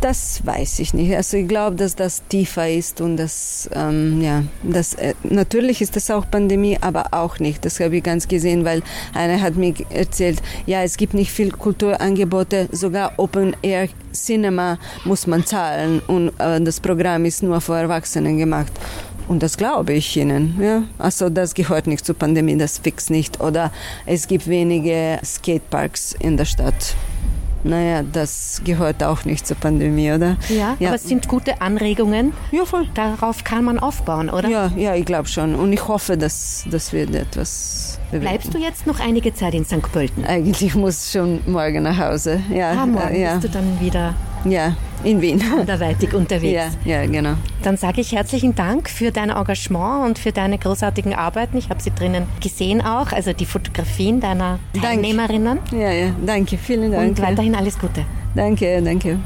[0.00, 1.14] Das weiß ich nicht.
[1.14, 5.96] Also ich glaube, dass das tiefer ist und das, ähm, ja, das, äh, natürlich ist
[5.96, 7.64] das auch Pandemie, aber auch nicht.
[7.64, 8.82] Das habe ich ganz gesehen, weil
[9.14, 15.26] einer hat mir erzählt, ja, es gibt nicht viel Kulturangebote, sogar Open Air Cinema muss
[15.26, 18.72] man zahlen und äh, das Programm ist nur für Erwachsene gemacht.
[19.28, 20.58] Und das glaube ich Ihnen.
[20.60, 20.82] Ja?
[20.98, 23.40] Also das gehört nicht zur Pandemie, das fix nicht.
[23.40, 23.70] Oder
[24.04, 26.96] es gibt wenige Skateparks in der Stadt.
[27.62, 30.36] Naja, das gehört auch nicht zur Pandemie, oder?
[30.48, 30.88] Ja, ja.
[30.88, 32.32] aber es sind gute Anregungen.
[32.52, 32.88] Ja, voll.
[32.94, 34.48] Darauf kann man aufbauen, oder?
[34.48, 35.54] Ja, ja, ich glaube schon.
[35.54, 38.28] Und ich hoffe, dass das wird etwas bewegen.
[38.28, 39.82] Bleibst du jetzt noch einige Zeit in St.
[39.92, 40.24] Pölten?
[40.24, 42.40] Eigentlich muss ich schon morgen nach Hause.
[42.52, 43.34] Ja, ah, morgen ja.
[43.34, 45.42] bist du dann wieder ja, in Wien.
[45.58, 46.76] Anderweitig unterwegs.
[46.84, 47.34] Ja, ja genau.
[47.62, 51.58] Dann sage ich herzlichen Dank für dein Engagement und für deine großartigen Arbeiten.
[51.58, 55.58] Ich habe sie drinnen gesehen auch, also die Fotografien deiner Teilnehmerinnen.
[55.70, 55.82] Danke.
[55.82, 57.10] Ja, ja, danke, vielen Dank.
[57.10, 58.04] Und weiterhin alles Gute.
[58.34, 59.18] Danke, danke.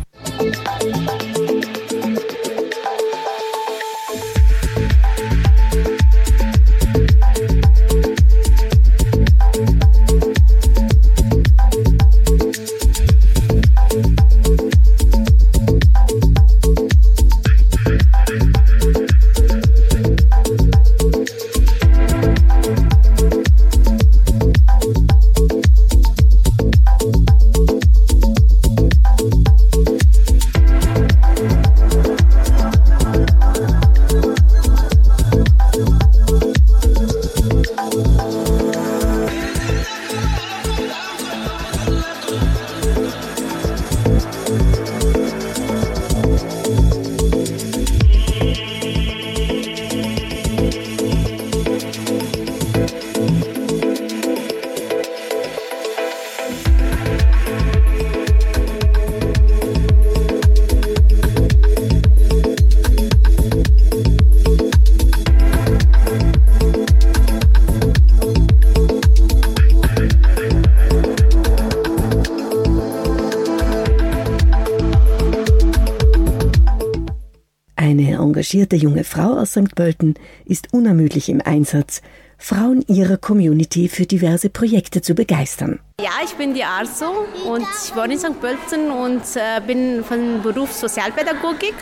[78.55, 79.75] Engagierte junge Frau aus St.
[79.75, 82.03] Pölten ist unermüdlich im Einsatz,
[82.39, 85.81] Frauen ihrer Community für diverse Projekte zu begeistern.
[86.01, 88.41] Ja, ich bin die Arso und ich wohne in St.
[88.41, 91.75] Pölten und äh, bin von Beruf Sozialpädagogik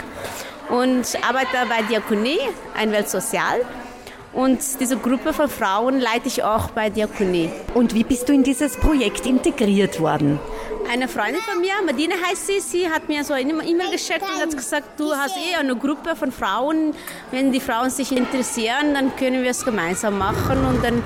[0.69, 2.39] und arbeite bei Diakonie,
[2.75, 3.61] Einwelt Sozial.
[4.33, 7.49] Und diese Gruppe von Frauen leite ich auch bei Diakonie.
[7.75, 10.39] Und wie bist du in dieses Projekt integriert worden?
[10.91, 14.41] Eine Freundin von mir, Medina heißt sie, sie hat mir so eine E-Mail geschickt und
[14.41, 16.93] hat gesagt, du hast eh eine Gruppe von Frauen.
[17.31, 21.01] Wenn die Frauen sich interessieren, dann können wir es gemeinsam machen und dann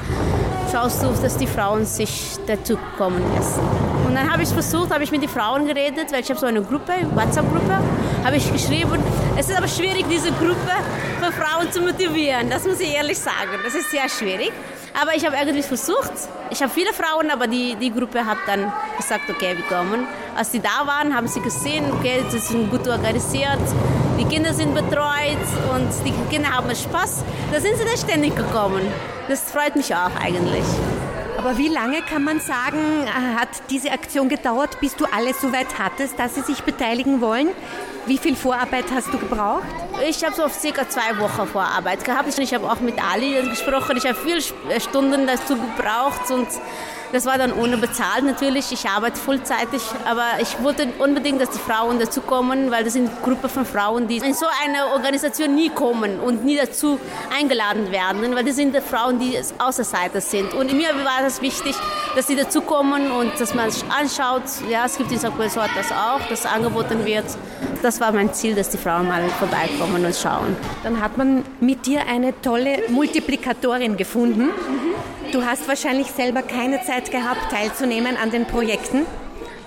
[0.72, 3.62] schaust du, dass die Frauen sich dazu kommen lassen.
[4.06, 6.46] Und dann habe ich versucht, habe ich mit den Frauen geredet, weil ich habe so
[6.46, 7.80] eine Gruppe, WhatsApp-Gruppe,
[8.24, 9.02] habe ich geschrieben.
[9.38, 10.72] Es ist aber schwierig, diese Gruppe
[11.22, 12.50] von Frauen zu motivieren.
[12.50, 13.60] Das muss ich ehrlich sagen.
[13.64, 14.52] Das ist sehr schwierig.
[15.00, 16.12] Aber ich habe irgendwie versucht.
[16.50, 20.08] Ich habe viele Frauen, aber die, die Gruppe hat dann gesagt, okay, wir kommen.
[20.36, 23.60] Als sie da waren, haben sie gesehen, okay, sie sind gut organisiert,
[24.20, 25.38] die Kinder sind betreut
[25.72, 27.24] und die Kinder haben Spaß.
[27.52, 28.82] Da sind sie dann ständig gekommen.
[29.28, 30.66] Das freut mich auch eigentlich.
[31.38, 33.06] Aber wie lange kann man sagen,
[33.40, 37.50] hat diese Aktion gedauert, bis du alles so weit hattest, dass sie sich beteiligen wollen?
[38.08, 39.64] Wie viel Vorarbeit hast du gebraucht?
[40.08, 42.40] Ich habe so circa zwei Wochen Vorarbeit gehabt.
[42.40, 43.98] Ich habe auch mit Ali gesprochen.
[43.98, 46.48] Ich habe viele Stunden dazu gebraucht und
[47.12, 48.72] das war dann ohne bezahlt natürlich.
[48.72, 53.10] Ich arbeite vollzeitig, aber ich wollte unbedingt, dass die Frauen dazu kommen, weil das sind
[53.10, 57.00] eine Gruppe von Frauen, die in so eine Organisation nie kommen und nie dazu
[57.38, 60.54] eingeladen werden, weil das sind die Frauen, die Außerseiter sind.
[60.54, 61.76] Und mir war das wichtig,
[62.16, 64.44] dass sie dazu kommen und dass man sich anschaut.
[64.70, 65.32] Ja, es gibt in St.
[65.40, 67.26] Resort das auch, das angeboten wird.
[67.82, 70.56] Das war mein Ziel, dass die Frauen mal vorbeikommen und schauen.
[70.84, 74.50] Dann hat man mit dir eine tolle Multiplikatorin gefunden.
[75.32, 79.06] Du hast wahrscheinlich selber keine Zeit gehabt, teilzunehmen an den Projekten.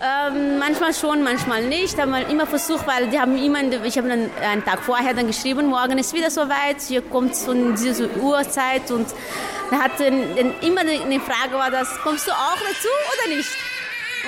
[0.03, 2.01] Ähm, manchmal schon, manchmal nicht.
[2.01, 5.67] Haben immer versucht, weil die haben immer, ich habe dann einen Tag vorher dann geschrieben,
[5.67, 9.07] morgen ist wieder soweit, hier kommt um diese Uhrzeit und
[9.71, 13.49] da hat immer eine Frage war das, kommst du auch dazu oder nicht?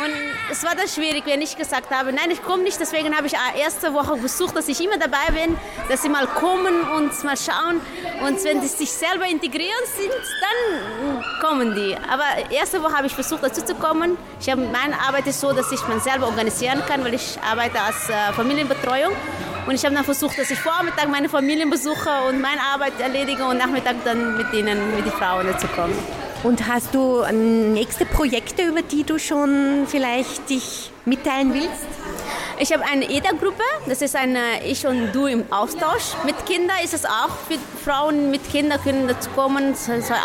[0.01, 0.13] Und
[0.51, 2.81] es war dann schwierig, wenn ich gesagt habe, nein, ich komme nicht.
[2.81, 5.57] Deswegen habe ich erste Woche versucht, dass ich immer dabei bin,
[5.89, 7.81] dass sie mal kommen und mal schauen.
[8.27, 11.97] Und wenn sie sich selber integrieren sind, dann kommen die.
[12.11, 14.17] Aber erste Woche habe ich versucht, dazu zu kommen.
[14.41, 17.81] Ich habe, meine Arbeit ist so, dass ich man selber organisieren kann, weil ich arbeite
[17.81, 19.13] als äh, Familienbetreuung.
[19.67, 23.45] Und ich habe dann versucht, dass ich Vormittag meine Familien besuche und meine Arbeit erledige
[23.45, 25.95] und Nachmittag dann mit ihnen, mit den Frauen dazu komme.
[26.43, 31.87] Und hast du nächste Projekte, über die du schon vielleicht dich mitteilen willst?
[32.59, 36.13] Ich habe eine EDA-Gruppe, das ist eine Ich und Du im Austausch.
[36.25, 39.75] Mit Kindern ist es auch für Frauen mit Kindern können dazu kommen,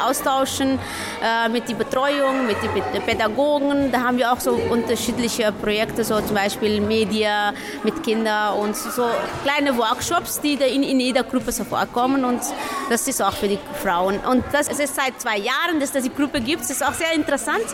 [0.07, 0.78] austauschen
[1.23, 3.91] äh, mit der Betreuung, mit den Pädagogen.
[3.91, 7.53] Da haben wir auch so unterschiedliche Projekte, so zum Beispiel Media
[7.84, 9.07] mit Kindern und so
[9.43, 12.41] kleine Workshops, die in, in jeder Gruppe so vorkommen und
[12.89, 14.19] das ist auch für die Frauen.
[14.19, 17.13] Und das ist seit zwei Jahren, dass es die Gruppe gibt, das ist auch sehr
[17.13, 17.65] interessant.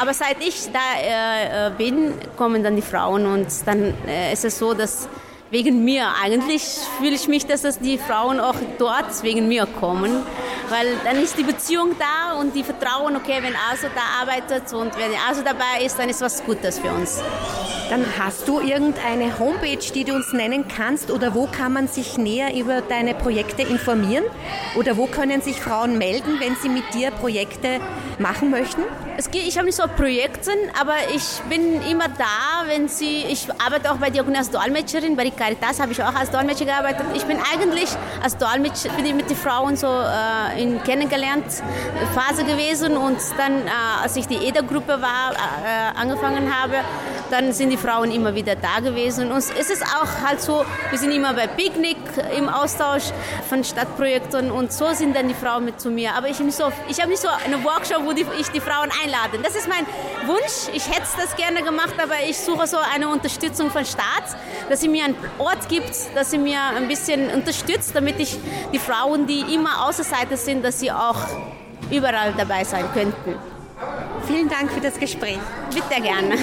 [0.00, 2.14] Aber seit ich da äh, äh bin,
[2.46, 5.08] kommen dann die Frauen und dann äh, ist es so, dass
[5.50, 6.62] wegen mir eigentlich
[6.96, 10.22] fühle ich mich, dass das die Frauen auch dort wegen mir kommen,
[10.68, 14.96] weil dann ist die Beziehung da und die Vertrauen, okay, wenn Aso da arbeitet und
[14.96, 17.20] wenn Aso dabei ist, dann ist was Gutes für uns.
[17.88, 22.18] Dann hast du irgendeine Homepage, die du uns nennen kannst oder wo kann man sich
[22.18, 24.24] näher über deine Projekte informieren
[24.76, 27.80] oder wo können sich Frauen melden, wenn sie mit dir Projekte
[28.18, 28.82] machen möchten?
[29.18, 33.48] Es geht, ich habe nicht so Projekte, aber ich bin immer da, wenn sie, ich
[33.64, 37.06] arbeite auch bei Diakonie als Dolmetscherin, bei Caritas habe ich auch als Dolmetscher gearbeitet.
[37.14, 37.88] Ich bin eigentlich
[38.22, 41.46] als Dolmetscher mit den Frauen so äh, in kennengelernt
[42.14, 43.70] Phase gewesen und dann, äh,
[44.02, 46.76] als ich die EDA-Gruppe war, äh, angefangen habe,
[47.30, 49.30] dann sind die Frauen immer wieder da gewesen.
[49.30, 51.96] Und es ist auch halt so, wir sind immer bei Picknick
[52.36, 53.04] im Austausch
[53.48, 56.14] von Stadtprojekten und so sind dann die Frauen mit zu mir.
[56.14, 59.38] Aber ich so, ich habe nicht so einen Workshop, wo die, ich die Frauen einlade.
[59.42, 59.86] Das ist mein
[60.26, 60.74] Wunsch.
[60.74, 64.36] Ich hätte das gerne gemacht, aber ich suche so eine Unterstützung von Staat,
[64.68, 68.36] dass sie mir einen Ort gibt, dass sie mir ein bisschen unterstützt, damit ich
[68.72, 71.18] die Frauen, die immer Außerseiter sind, dass sie auch
[71.90, 73.36] überall dabei sein könnten.
[74.26, 75.38] Vielen Dank für das Gespräch.
[75.72, 76.36] Bitte gerne.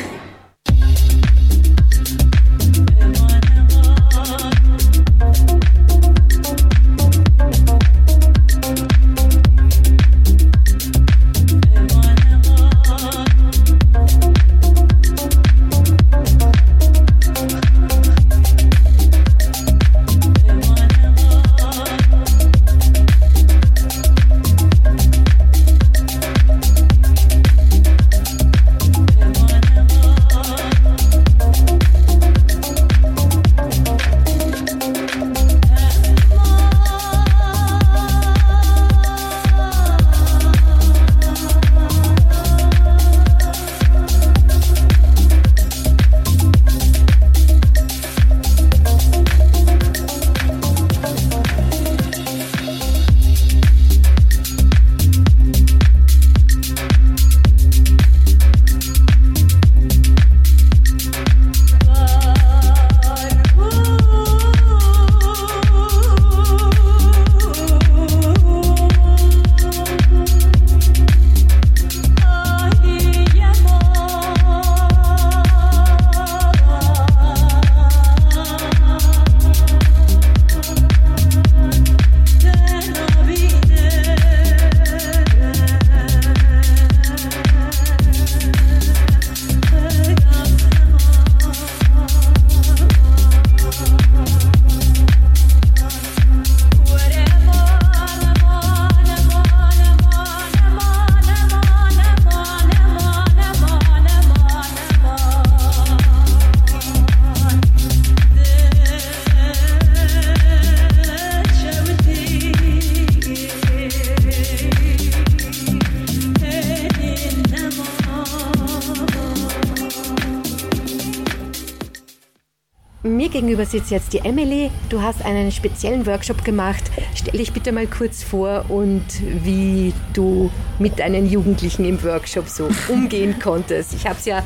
[123.74, 124.70] Sitzt jetzt die Emily.
[124.90, 126.92] Du hast einen speziellen Workshop gemacht.
[127.16, 129.04] Stell dich bitte mal kurz vor und
[129.44, 133.96] wie du mit deinen Jugendlichen im Workshop so umgehen konntest.
[133.96, 134.44] Ich habe es ja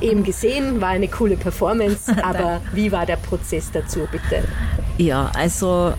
[0.00, 4.48] eben gesehen, war eine coole Performance, aber wie war der Prozess dazu, bitte?
[4.96, 5.92] Ja, also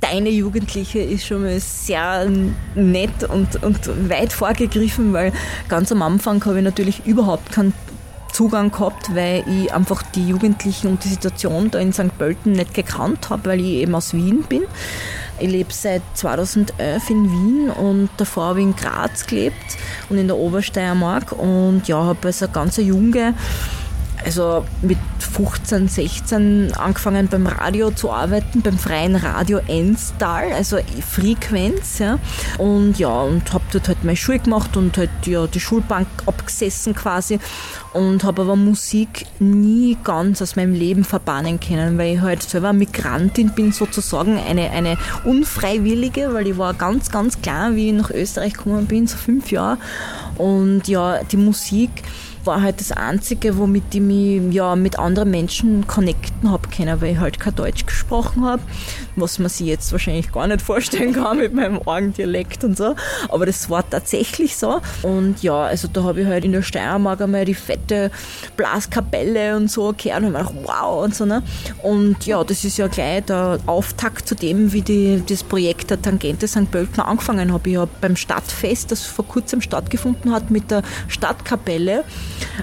[0.00, 2.26] deine Jugendliche ist schon mal sehr
[2.74, 5.30] nett und, und weit vorgegriffen, weil
[5.68, 7.74] ganz am Anfang habe ich natürlich überhaupt keinen
[8.36, 12.18] Zugang gehabt, weil ich einfach die Jugendlichen und die Situation da in St.
[12.18, 14.64] Pölten nicht gekannt habe, weil ich eben aus Wien bin.
[15.38, 19.78] Ich lebe seit 2011 in Wien und davor habe ich in Graz gelebt
[20.10, 23.32] und in der Obersteiermark und ja, habe als eine ganz junge
[24.26, 32.00] also mit 15, 16 angefangen beim Radio zu arbeiten, beim freien Radio Enstal, also Frequenz,
[32.00, 32.18] ja.
[32.58, 36.92] Und ja, und habe dort halt meine Schule gemacht und halt ja die Schulbank abgesessen
[36.94, 37.38] quasi
[37.92, 42.72] und habe aber Musik nie ganz aus meinem Leben verbannen können, weil ich halt selber
[42.72, 48.10] Migrantin bin sozusagen, eine, eine unfreiwillige, weil ich war ganz, ganz klein, wie ich nach
[48.10, 49.78] Österreich gekommen bin, so fünf Jahre.
[50.36, 51.90] Und ja, die Musik
[52.46, 57.12] war halt das Einzige, womit ich mich ja, mit anderen Menschen connecten habe können, weil
[57.12, 58.62] ich halt kein Deutsch gesprochen habe,
[59.16, 62.94] was man sich jetzt wahrscheinlich gar nicht vorstellen kann mit meinem Orgendialekt und so.
[63.28, 64.80] Aber das war tatsächlich so.
[65.02, 68.10] Und ja, also da habe ich halt in der Steiermark einmal die fette
[68.56, 71.24] Blaskapelle und so gehört und gedacht, wow und so.
[71.24, 71.42] Ne?
[71.82, 76.00] Und ja, das ist ja gleich der Auftakt zu dem, wie die, das Projekt der
[76.00, 76.70] Tangente St.
[76.70, 77.70] Pölten angefangen habe.
[77.70, 82.04] Ich habe beim Stadtfest, das vor kurzem stattgefunden hat, mit der Stadtkapelle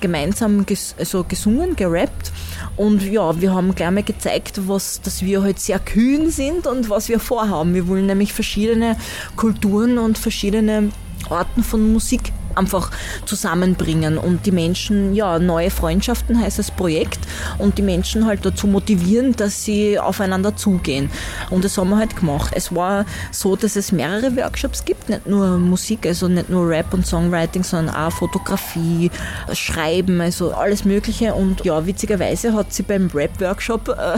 [0.01, 2.31] gemeinsam ges also gesungen, gerappt.
[2.75, 6.89] Und ja, wir haben gleich mal gezeigt, was, dass wir halt sehr kühn sind und
[6.89, 7.73] was wir vorhaben.
[7.73, 8.97] Wir wollen nämlich verschiedene
[9.35, 10.91] Kulturen und verschiedene
[11.29, 12.91] Arten von Musik einfach
[13.25, 17.19] zusammenbringen und die Menschen, ja, neue Freundschaften heißt das Projekt
[17.57, 21.09] und die Menschen halt dazu motivieren, dass sie aufeinander zugehen.
[21.49, 22.53] Und das haben wir halt gemacht.
[22.55, 26.93] Es war so, dass es mehrere Workshops gibt, nicht nur Musik, also nicht nur Rap
[26.93, 29.11] und Songwriting, sondern auch Fotografie,
[29.53, 31.33] Schreiben, also alles Mögliche.
[31.33, 34.17] Und ja, witzigerweise hat sie beim Rap-Workshop äh,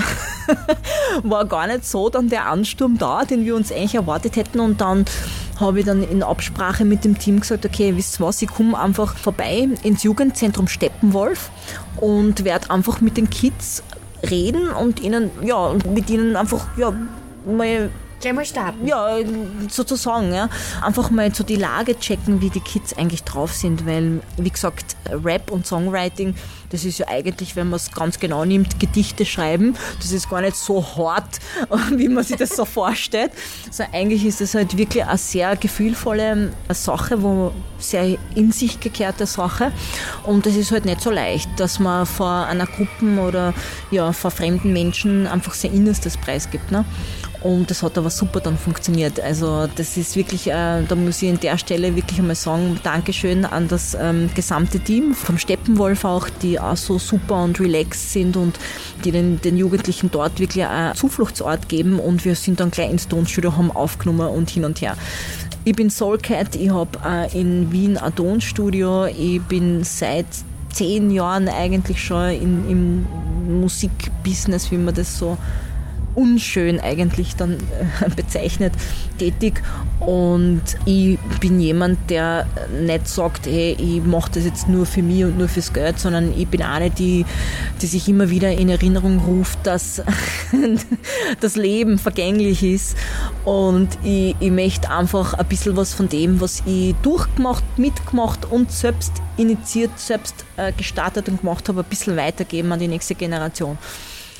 [1.24, 4.82] war gar nicht so dann der Ansturm da, den wir uns eigentlich erwartet hätten und
[4.82, 5.06] dann
[5.60, 8.78] habe ich dann in Absprache mit dem Team gesagt, okay, wisst ihr was, ich komme
[8.80, 11.50] einfach vorbei ins Jugendzentrum Steppenwolf
[11.98, 13.84] und werde einfach mit den Kids
[14.30, 16.94] reden und ihnen, ja, mit ihnen einfach, ja,
[17.46, 17.90] mal
[18.20, 18.88] Gleich mal starten.
[18.88, 19.18] Ja,
[19.70, 20.34] sozusagen.
[20.34, 20.50] Ja.
[20.82, 24.96] Einfach mal so die Lage checken, wie die Kids eigentlich drauf sind, weil, wie gesagt,
[25.10, 26.36] Rap und Songwriting,
[26.70, 29.76] das ist ja eigentlich, wenn man es ganz genau nimmt, Gedichte schreiben.
[30.00, 31.40] Das ist gar nicht so hart,
[31.92, 33.32] wie man sich das so vorstellt.
[33.68, 39.26] Also eigentlich ist es halt wirklich eine sehr gefühlvolle Sache, wo sehr in sich gekehrte
[39.26, 39.72] Sache.
[40.24, 43.54] Und es ist halt nicht so leicht, dass man vor einer Gruppe oder
[43.92, 46.72] ja, vor fremden Menschen einfach sein Innerstes preisgibt.
[46.72, 46.86] Ne?
[47.46, 49.20] Und das hat aber super dann funktioniert.
[49.20, 53.46] Also das ist wirklich, äh, da muss ich an der Stelle wirklich einmal sagen, Dankeschön
[53.46, 58.36] an das ähm, gesamte Team vom Steppenwolf auch, die auch so super und relaxed sind
[58.36, 58.58] und
[59.04, 62.00] die den, den Jugendlichen dort wirklich einen Zufluchtsort geben.
[62.00, 64.98] Und wir sind dann gleich ins Tonstudio, haben aufgenommen und hin und her.
[65.66, 70.26] Ich bin Soulcat, ich habe äh, in Wien ein Tonstudio, ich bin seit
[70.74, 75.38] zehn Jahren eigentlich schon in, im Musikbusiness, wie man das so
[76.16, 77.58] unschön eigentlich dann
[78.02, 78.74] äh, bezeichnet,
[79.18, 79.62] tätig.
[80.00, 82.48] Und ich bin jemand, der
[82.82, 86.38] nicht sagt, hey, ich mache das jetzt nur für mich und nur fürs Geld, sondern
[86.38, 87.26] ich bin eine, die,
[87.82, 90.02] die sich immer wieder in Erinnerung ruft, dass
[91.40, 92.98] das Leben vergänglich ist.
[93.44, 98.72] Und ich, ich möchte einfach ein bisschen was von dem, was ich durchgemacht, mitgemacht und
[98.72, 103.78] selbst initiiert, selbst äh, gestartet und gemacht habe, ein bisschen weitergeben an die nächste Generation.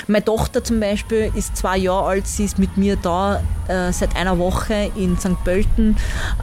[0.08, 4.14] Meine Tochter zum Beispiel ist zwei Jahre alt, sie ist mit mir da äh, seit
[4.14, 5.42] einer Woche in St.
[5.42, 5.96] Pölten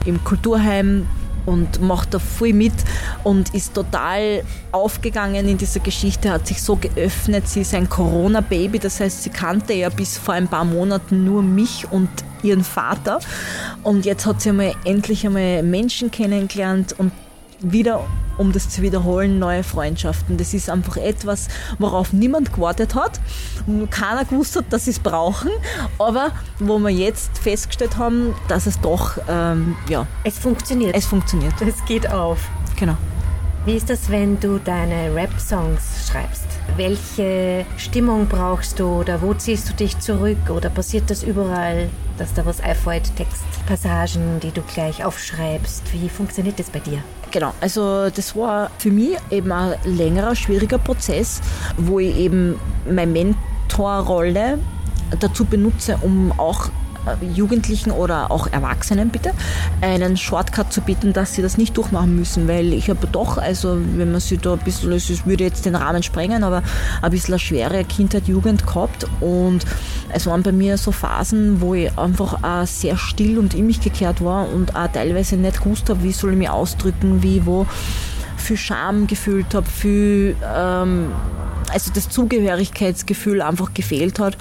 [0.04, 1.06] im Kulturheim
[1.46, 2.74] und macht da viel mit
[3.22, 4.42] und ist total
[4.72, 7.48] aufgegangen in dieser Geschichte, hat sich so geöffnet.
[7.48, 11.42] Sie ist ein Corona-Baby, das heißt, sie kannte ja bis vor ein paar Monaten nur
[11.42, 12.08] mich und
[12.42, 13.20] ihren Vater.
[13.82, 17.12] Und jetzt hat sie einmal endlich einmal Menschen kennengelernt und
[17.72, 18.04] wieder,
[18.36, 20.36] um das zu wiederholen, neue Freundschaften.
[20.36, 21.48] Das ist einfach etwas,
[21.78, 23.20] worauf niemand gewartet hat,
[23.90, 25.50] keiner gewusst hat, dass sie es brauchen,
[25.98, 30.06] aber wo wir jetzt festgestellt haben, dass es doch, ähm, ja.
[30.24, 30.94] Es funktioniert.
[30.96, 31.54] Es funktioniert.
[31.60, 32.38] Es geht auf.
[32.76, 32.96] Genau.
[33.66, 36.44] Wie ist das, wenn du deine Rap-Songs schreibst?
[36.76, 41.88] Welche Stimmung brauchst du oder wo ziehst du dich zurück oder passiert das überall,
[42.18, 45.82] dass da was einfällt, Textpassagen, die du gleich aufschreibst?
[45.94, 46.98] Wie funktioniert das bei dir?
[47.30, 51.40] Genau, also das war für mich eben ein längerer, schwieriger Prozess,
[51.78, 54.58] wo ich eben mein Moderatorrolle
[55.20, 56.68] dazu benutze, um auch
[57.34, 59.32] Jugendlichen oder auch Erwachsenen bitte
[59.80, 63.78] einen Shortcut zu bieten, dass sie das nicht durchmachen müssen, weil ich habe doch, also
[63.96, 66.62] wenn man sich da ein bisschen, es würde jetzt den Rahmen sprengen, aber
[67.02, 69.06] ein bisschen eine schwere Kindheit, Jugend gehabt.
[69.20, 69.64] Und
[70.12, 73.80] es waren bei mir so Phasen, wo ich einfach auch sehr still und in mich
[73.80, 77.66] gekehrt war und auch teilweise nicht gewusst habe, wie soll ich mich ausdrücken, wie, wo.
[78.36, 81.12] Viel Scham gefühlt habe, viel, ähm,
[81.72, 84.36] also das Zugehörigkeitsgefühl einfach gefehlt hat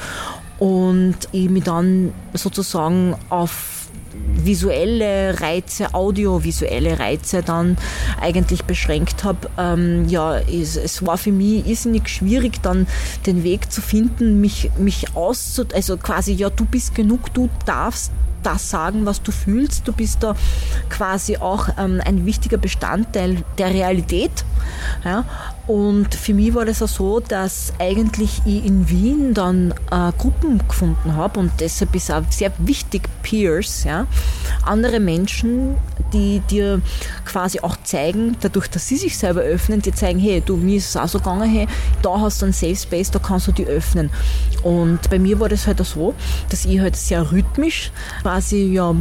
[0.59, 3.83] und ich mich dann sozusagen auf
[4.13, 7.77] visuelle Reize, audiovisuelle Reize dann
[8.21, 9.49] eigentlich beschränkt habe.
[9.57, 12.87] Ähm, ja, es, es, war für mich irrsinnig schwierig, dann
[13.25, 15.65] den Weg zu finden, mich, mich auszu...
[15.73, 18.11] Also quasi, ja, du bist genug, du darfst
[18.43, 19.87] das sagen, was du fühlst.
[19.87, 20.35] Du bist da
[20.89, 24.45] quasi auch ähm, ein wichtiger Bestandteil der Realität.
[25.03, 25.23] Ja?
[25.65, 30.61] Und für mich war das auch so, dass eigentlich ich in Wien dann äh, Gruppen
[30.67, 34.05] gefunden habe und deshalb ist auch sehr wichtig Peers, ja?
[34.65, 35.77] andere Menschen,
[36.11, 36.81] die dir
[37.25, 40.89] quasi auch zeigen, dadurch, dass sie sich selber öffnen, die zeigen, hey, du, mir ist
[40.89, 41.67] es auch so gegangen, hey,
[42.01, 44.09] da hast du einen Safe Space, da kannst du die öffnen.
[44.63, 46.13] Und bei mir war das halt auch so,
[46.49, 47.91] dass ich halt sehr rhythmisch
[48.21, 48.93] quasi ja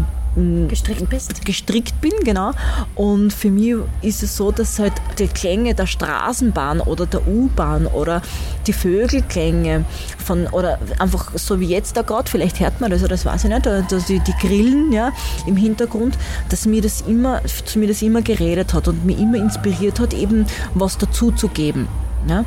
[0.69, 1.45] gestrickt bist.
[1.45, 2.53] Gestrickt bin, genau.
[2.95, 7.87] Und für mich ist es so, dass halt die Klänge der Straßenbahn oder der U-Bahn
[7.87, 8.23] oder
[8.67, 9.85] die Vögelklänge
[10.19, 13.45] von, oder einfach so wie jetzt da gerade, vielleicht hört man das, oder das weiß
[13.45, 15.13] ich nicht, dass die, die Grillen ja,
[15.47, 16.17] im Hintergrund,
[16.49, 20.15] dass mir das immer, zu mir das immer geredet hat und mich immer inspiriert hat,
[20.15, 21.89] eben was dazu zu geben.
[22.29, 22.45] Ja?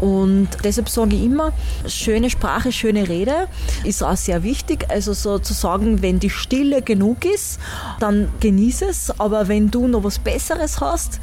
[0.00, 1.52] Und deshalb sage ich immer,
[1.86, 3.48] schöne Sprache, schöne Rede
[3.84, 4.86] ist auch sehr wichtig.
[4.88, 7.60] Also sozusagen, wenn die Stille genug ist,
[8.00, 9.20] dann genieße es.
[9.20, 11.20] Aber wenn du noch was Besseres hast,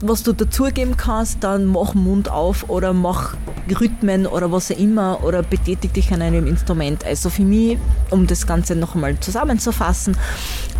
[0.00, 3.34] was du dazugeben kannst, dann mach Mund auf oder mach
[3.68, 7.04] Rhythmen oder was auch immer oder betätige dich an einem Instrument.
[7.04, 7.78] Also für mich,
[8.10, 10.16] um das Ganze noch einmal zusammenzufassen,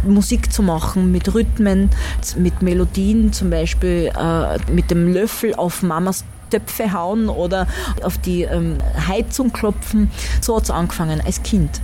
[0.05, 1.91] Musik zu machen mit Rhythmen,
[2.37, 7.67] mit Melodien, zum Beispiel äh, mit dem Löffel auf Mamas Töpfe hauen oder
[8.03, 10.11] auf die ähm, Heizung klopfen.
[10.41, 11.81] So hat es angefangen als Kind.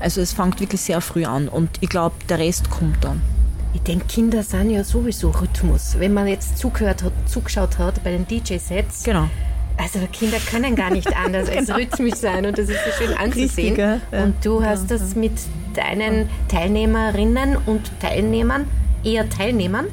[0.00, 3.20] Also es fängt wirklich sehr früh an und ich glaube, der Rest kommt dann.
[3.72, 5.96] Ich denke, Kinder sind ja sowieso Rhythmus.
[5.98, 9.04] Wenn man jetzt zugehört hat, zugeschaut hat bei den DJ-Sets.
[9.04, 9.28] Genau.
[9.76, 11.78] Also Kinder können gar nicht anders als genau.
[11.78, 13.76] rhythmisch sein und das ist so schön anzusehen.
[13.76, 14.00] Ja.
[14.10, 15.32] Und du hast das mit
[15.74, 18.66] deinen Teilnehmerinnen und Teilnehmern,
[19.04, 19.86] eher Teilnehmern,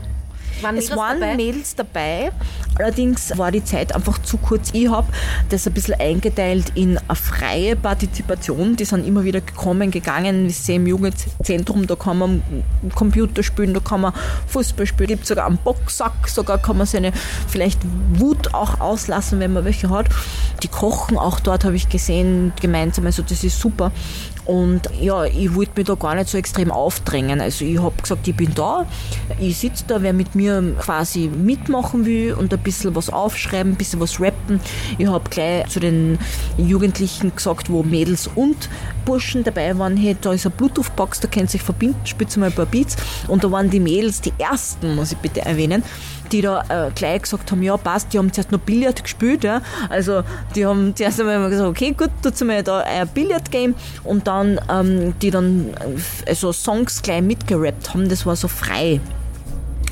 [0.61, 1.35] waren es waren dabei?
[1.35, 2.31] Mädels dabei,
[2.75, 4.69] allerdings war die Zeit einfach zu kurz.
[4.73, 5.07] Ich habe
[5.49, 8.75] das ein bisschen eingeteilt in eine freie Partizipation.
[8.75, 10.45] Die sind immer wieder gekommen, gegangen.
[10.45, 12.43] Wir sehen im Jugendzentrum, da kann man
[12.95, 14.13] Computer spielen, da kann man
[14.47, 15.09] Fußball spielen.
[15.09, 17.11] Es gibt sogar einen Boxsack, sogar kann man seine
[17.47, 17.79] vielleicht
[18.13, 20.07] Wut auch auslassen, wenn man welche hat.
[20.63, 23.05] Die kochen auch dort, habe ich gesehen, gemeinsam.
[23.05, 23.91] Also das ist super.
[24.47, 27.41] Und ja, ich wollte mich da gar nicht so extrem aufdrängen.
[27.41, 28.85] Also ich habe gesagt, ich bin da,
[29.39, 33.75] ich sitze da, wer mit mir quasi mitmachen will und ein bisschen was aufschreiben, ein
[33.75, 34.61] bisschen was rappen.
[34.97, 36.17] Ich habe gleich zu den
[36.57, 38.69] Jugendlichen gesagt, wo Mädels und
[39.03, 42.47] Burschen dabei waren, hey, da ist eine Bluetooth-Box, da könnt ihr sich verbinden, spielt mal
[42.47, 42.95] ein paar Beats.
[43.27, 45.83] Und da waren die Mädels die ersten, muss ich bitte erwähnen,
[46.31, 49.61] die da äh, gleich gesagt haben, ja passt, die haben zuerst noch Billard gespielt, ja.
[49.89, 50.23] Also
[50.55, 55.13] die haben zuerst einmal gesagt, okay, gut, tut mir da ein Billard-Game und dann ähm,
[55.21, 55.73] die dann
[56.27, 58.99] also Songs gleich mitgerappt haben, das war so frei.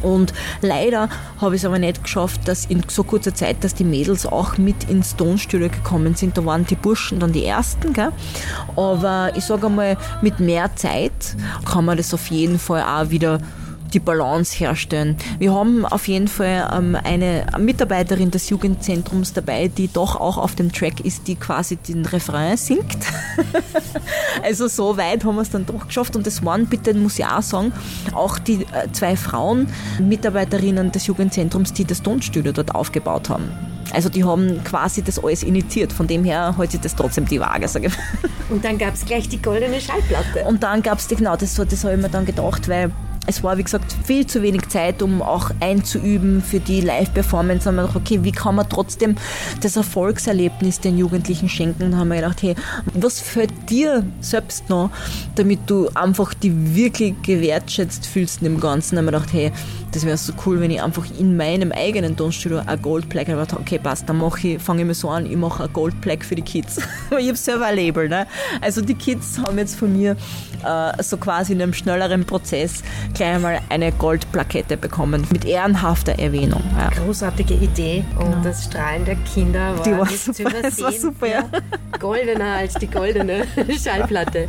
[0.06, 1.10] Und leider
[1.42, 4.58] habe ich es aber nicht geschafft, dass in so kurzer Zeit, dass die Mädels auch
[4.58, 6.38] mit ins Tonstudio gekommen sind.
[6.38, 7.94] Da waren die Burschen dann die ersten.
[7.94, 8.12] Gell?
[8.76, 11.12] Aber ich sage einmal, mit mehr Zeit
[11.66, 13.40] kann man das auf jeden Fall auch wieder
[13.94, 15.18] die Balance herstellen.
[15.40, 20.56] Wir haben auf jeden Fall ähm, eine Mitarbeiterin des Jugendzentrums dabei, die doch auch auf
[20.56, 22.98] dem Track ist, die quasi den Refrain singt.
[24.44, 27.26] also so weit haben wir es dann doch geschafft und das waren bitte, muss ich
[27.26, 27.72] auch sagen,
[28.14, 29.68] auch die äh, zwei Frauen,
[30.00, 33.50] Mitarbeiterinnen des Jugendzentrums, die das Tonstudio dort aufgebaut haben.
[33.94, 35.94] Also die haben quasi das alles initiiert.
[35.94, 37.94] Von dem her hält sich das trotzdem die Waage, sage ich.
[38.50, 40.44] Und dann gab es gleich die goldene Schallplatte.
[40.48, 42.92] Und dann gab es die, genau, das, das habe ich mir dann gedacht, weil
[43.28, 47.68] es war, wie gesagt, viel zu wenig Zeit, um auch einzuüben für die Live-Performance.
[47.68, 49.16] Haben wir gedacht, okay, wie kann man trotzdem
[49.62, 51.92] das Erfolgserlebnis den Jugendlichen schenken?
[51.92, 52.56] Dann haben wir gedacht, hey,
[52.94, 54.90] was fällt dir selbst noch,
[55.36, 58.96] damit du einfach die wirklich gewertschätzt fühlst in dem Ganzen?
[58.96, 59.52] Dann haben wir gedacht, hey,
[59.92, 63.48] das wäre so cool, wenn ich einfach in meinem eigenen Tonstudio ein Goldplaque habe.
[63.60, 66.42] Okay, passt, dann ich, fange ich mir so an, ich mache ein Goldplaque für die
[66.42, 66.78] Kids.
[67.18, 68.10] ich habe selber ein Label.
[68.10, 68.28] Ne?
[68.62, 70.18] Also die Kids haben jetzt von mir
[70.66, 72.84] äh, so quasi in einem schnelleren Prozess
[73.16, 76.64] gleich einmal eine Goldplakette bekommen mit ehrenhafter Erwähnung.
[76.78, 76.90] Ja.
[76.90, 78.42] Großartige Idee und ja.
[78.44, 80.62] das Strahlen der Kinder war, die war super, zu übersehen.
[80.64, 81.44] Das war super, ja.
[82.00, 83.46] Goldener als die goldene
[83.84, 84.48] Schallplatte.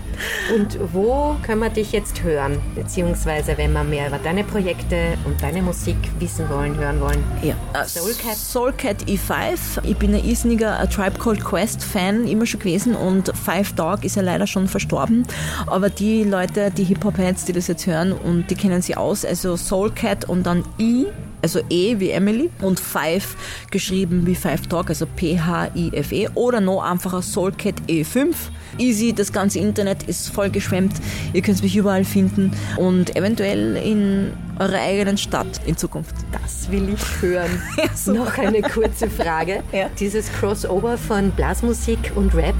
[0.54, 2.60] Und wo können wir dich jetzt hören?
[2.74, 7.24] Beziehungsweise, wenn wir mehr über deine Projekte und deine Musik wissen wollen, hören wollen?
[7.42, 7.54] Ja.
[7.84, 8.36] Soulcat?
[8.36, 9.84] Soulcat E5.
[9.84, 14.04] Ich bin ein Isniger A Tribe Called Quest Fan immer schon gewesen und Five Dog
[14.04, 15.24] ist ja leider schon verstorben.
[15.66, 19.56] Aber die Leute, die Hip-Hop-Heads, die das jetzt hören und die kennen sie aus, also
[19.56, 21.06] Soulcat und dann E
[21.42, 23.36] also E wie Emily und Five
[23.70, 28.34] geschrieben wie Five Talk, also P-H-I-F-E oder noch einfacher Soulcat E5.
[28.78, 30.94] Easy, das ganze Internet ist voll geschwemmt,
[31.32, 36.14] ihr könnt mich überall finden und eventuell in eurer eigenen Stadt in Zukunft.
[36.32, 37.62] Das will ich hören.
[37.76, 39.62] ja, noch eine kurze Frage.
[39.72, 39.88] Ja.
[40.00, 42.56] Dieses Crossover von Blasmusik und Rap,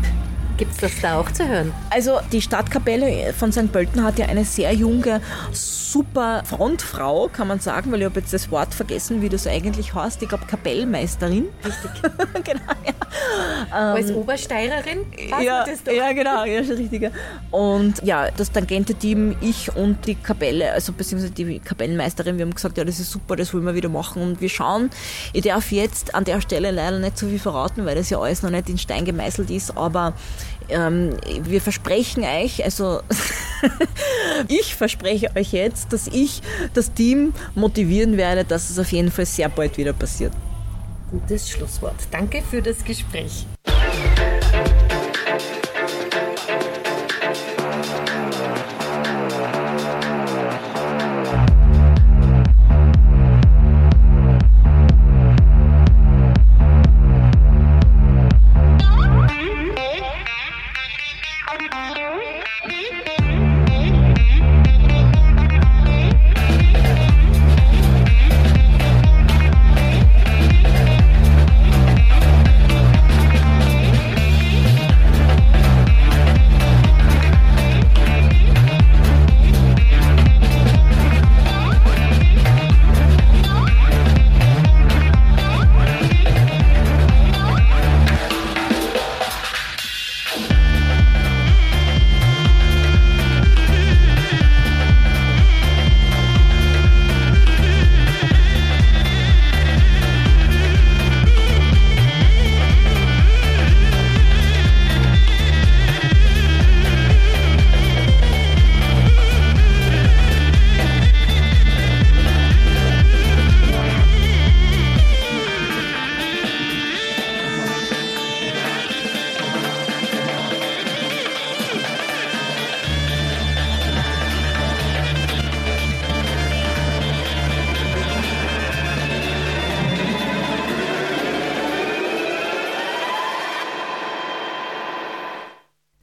[0.57, 1.73] Gibt es das da auch zu hören?
[1.91, 3.71] Also die Stadtkapelle von St.
[3.71, 5.21] Pölten hat ja eine sehr junge,
[5.53, 9.95] super Frontfrau, kann man sagen, weil ich habe jetzt das Wort vergessen, wie das eigentlich
[9.95, 10.23] heißt.
[10.23, 11.47] Ich glaube Kapellmeisterin.
[11.65, 11.91] Richtig.
[12.45, 12.93] genau, ja.
[13.71, 15.07] Als ähm, Obersteirerin?
[15.31, 17.11] Ja, ja, genau, ja, schon richtiger.
[17.51, 22.79] Und ja, das Tangente-Team, ich und die Kapelle, also beziehungsweise die Kapellenmeisterin, wir haben gesagt,
[22.79, 24.91] ja, das ist super, das wollen wir wieder machen und wir schauen.
[25.33, 28.43] Ich darf jetzt an der Stelle leider nicht so viel verraten, weil das ja alles
[28.43, 30.15] noch nicht in Stein gemeißelt ist, aber
[30.69, 33.01] ähm, wir versprechen euch, also
[34.49, 36.43] ich verspreche euch jetzt, dass ich
[36.75, 40.33] das Team motivieren werde, dass es auf jeden Fall sehr bald wieder passiert.
[41.11, 41.97] Gutes Schlusswort.
[42.11, 43.47] Danke für das Gespräch.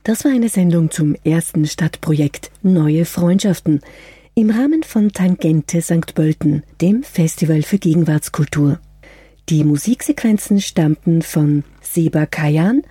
[0.03, 3.79] Das war eine Sendung zum ersten Stadtprojekt Neue Freundschaften
[4.35, 6.13] im Rahmen von Tangente St.
[6.13, 8.79] Pölten, dem Festival für Gegenwartskultur.
[9.47, 12.81] Die Musiksequenzen stammten von Seba Kajan.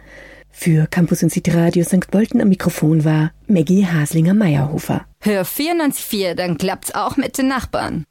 [0.51, 2.11] Für Campus und City Radio St.
[2.11, 5.05] Pölten am Mikrofon war Maggie Haslinger-Meyerhofer.
[5.21, 8.07] Hör 94.4, dann klappt's auch mit den Nachbarn.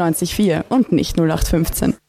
[0.00, 1.95] 94.4 und nicht 0815.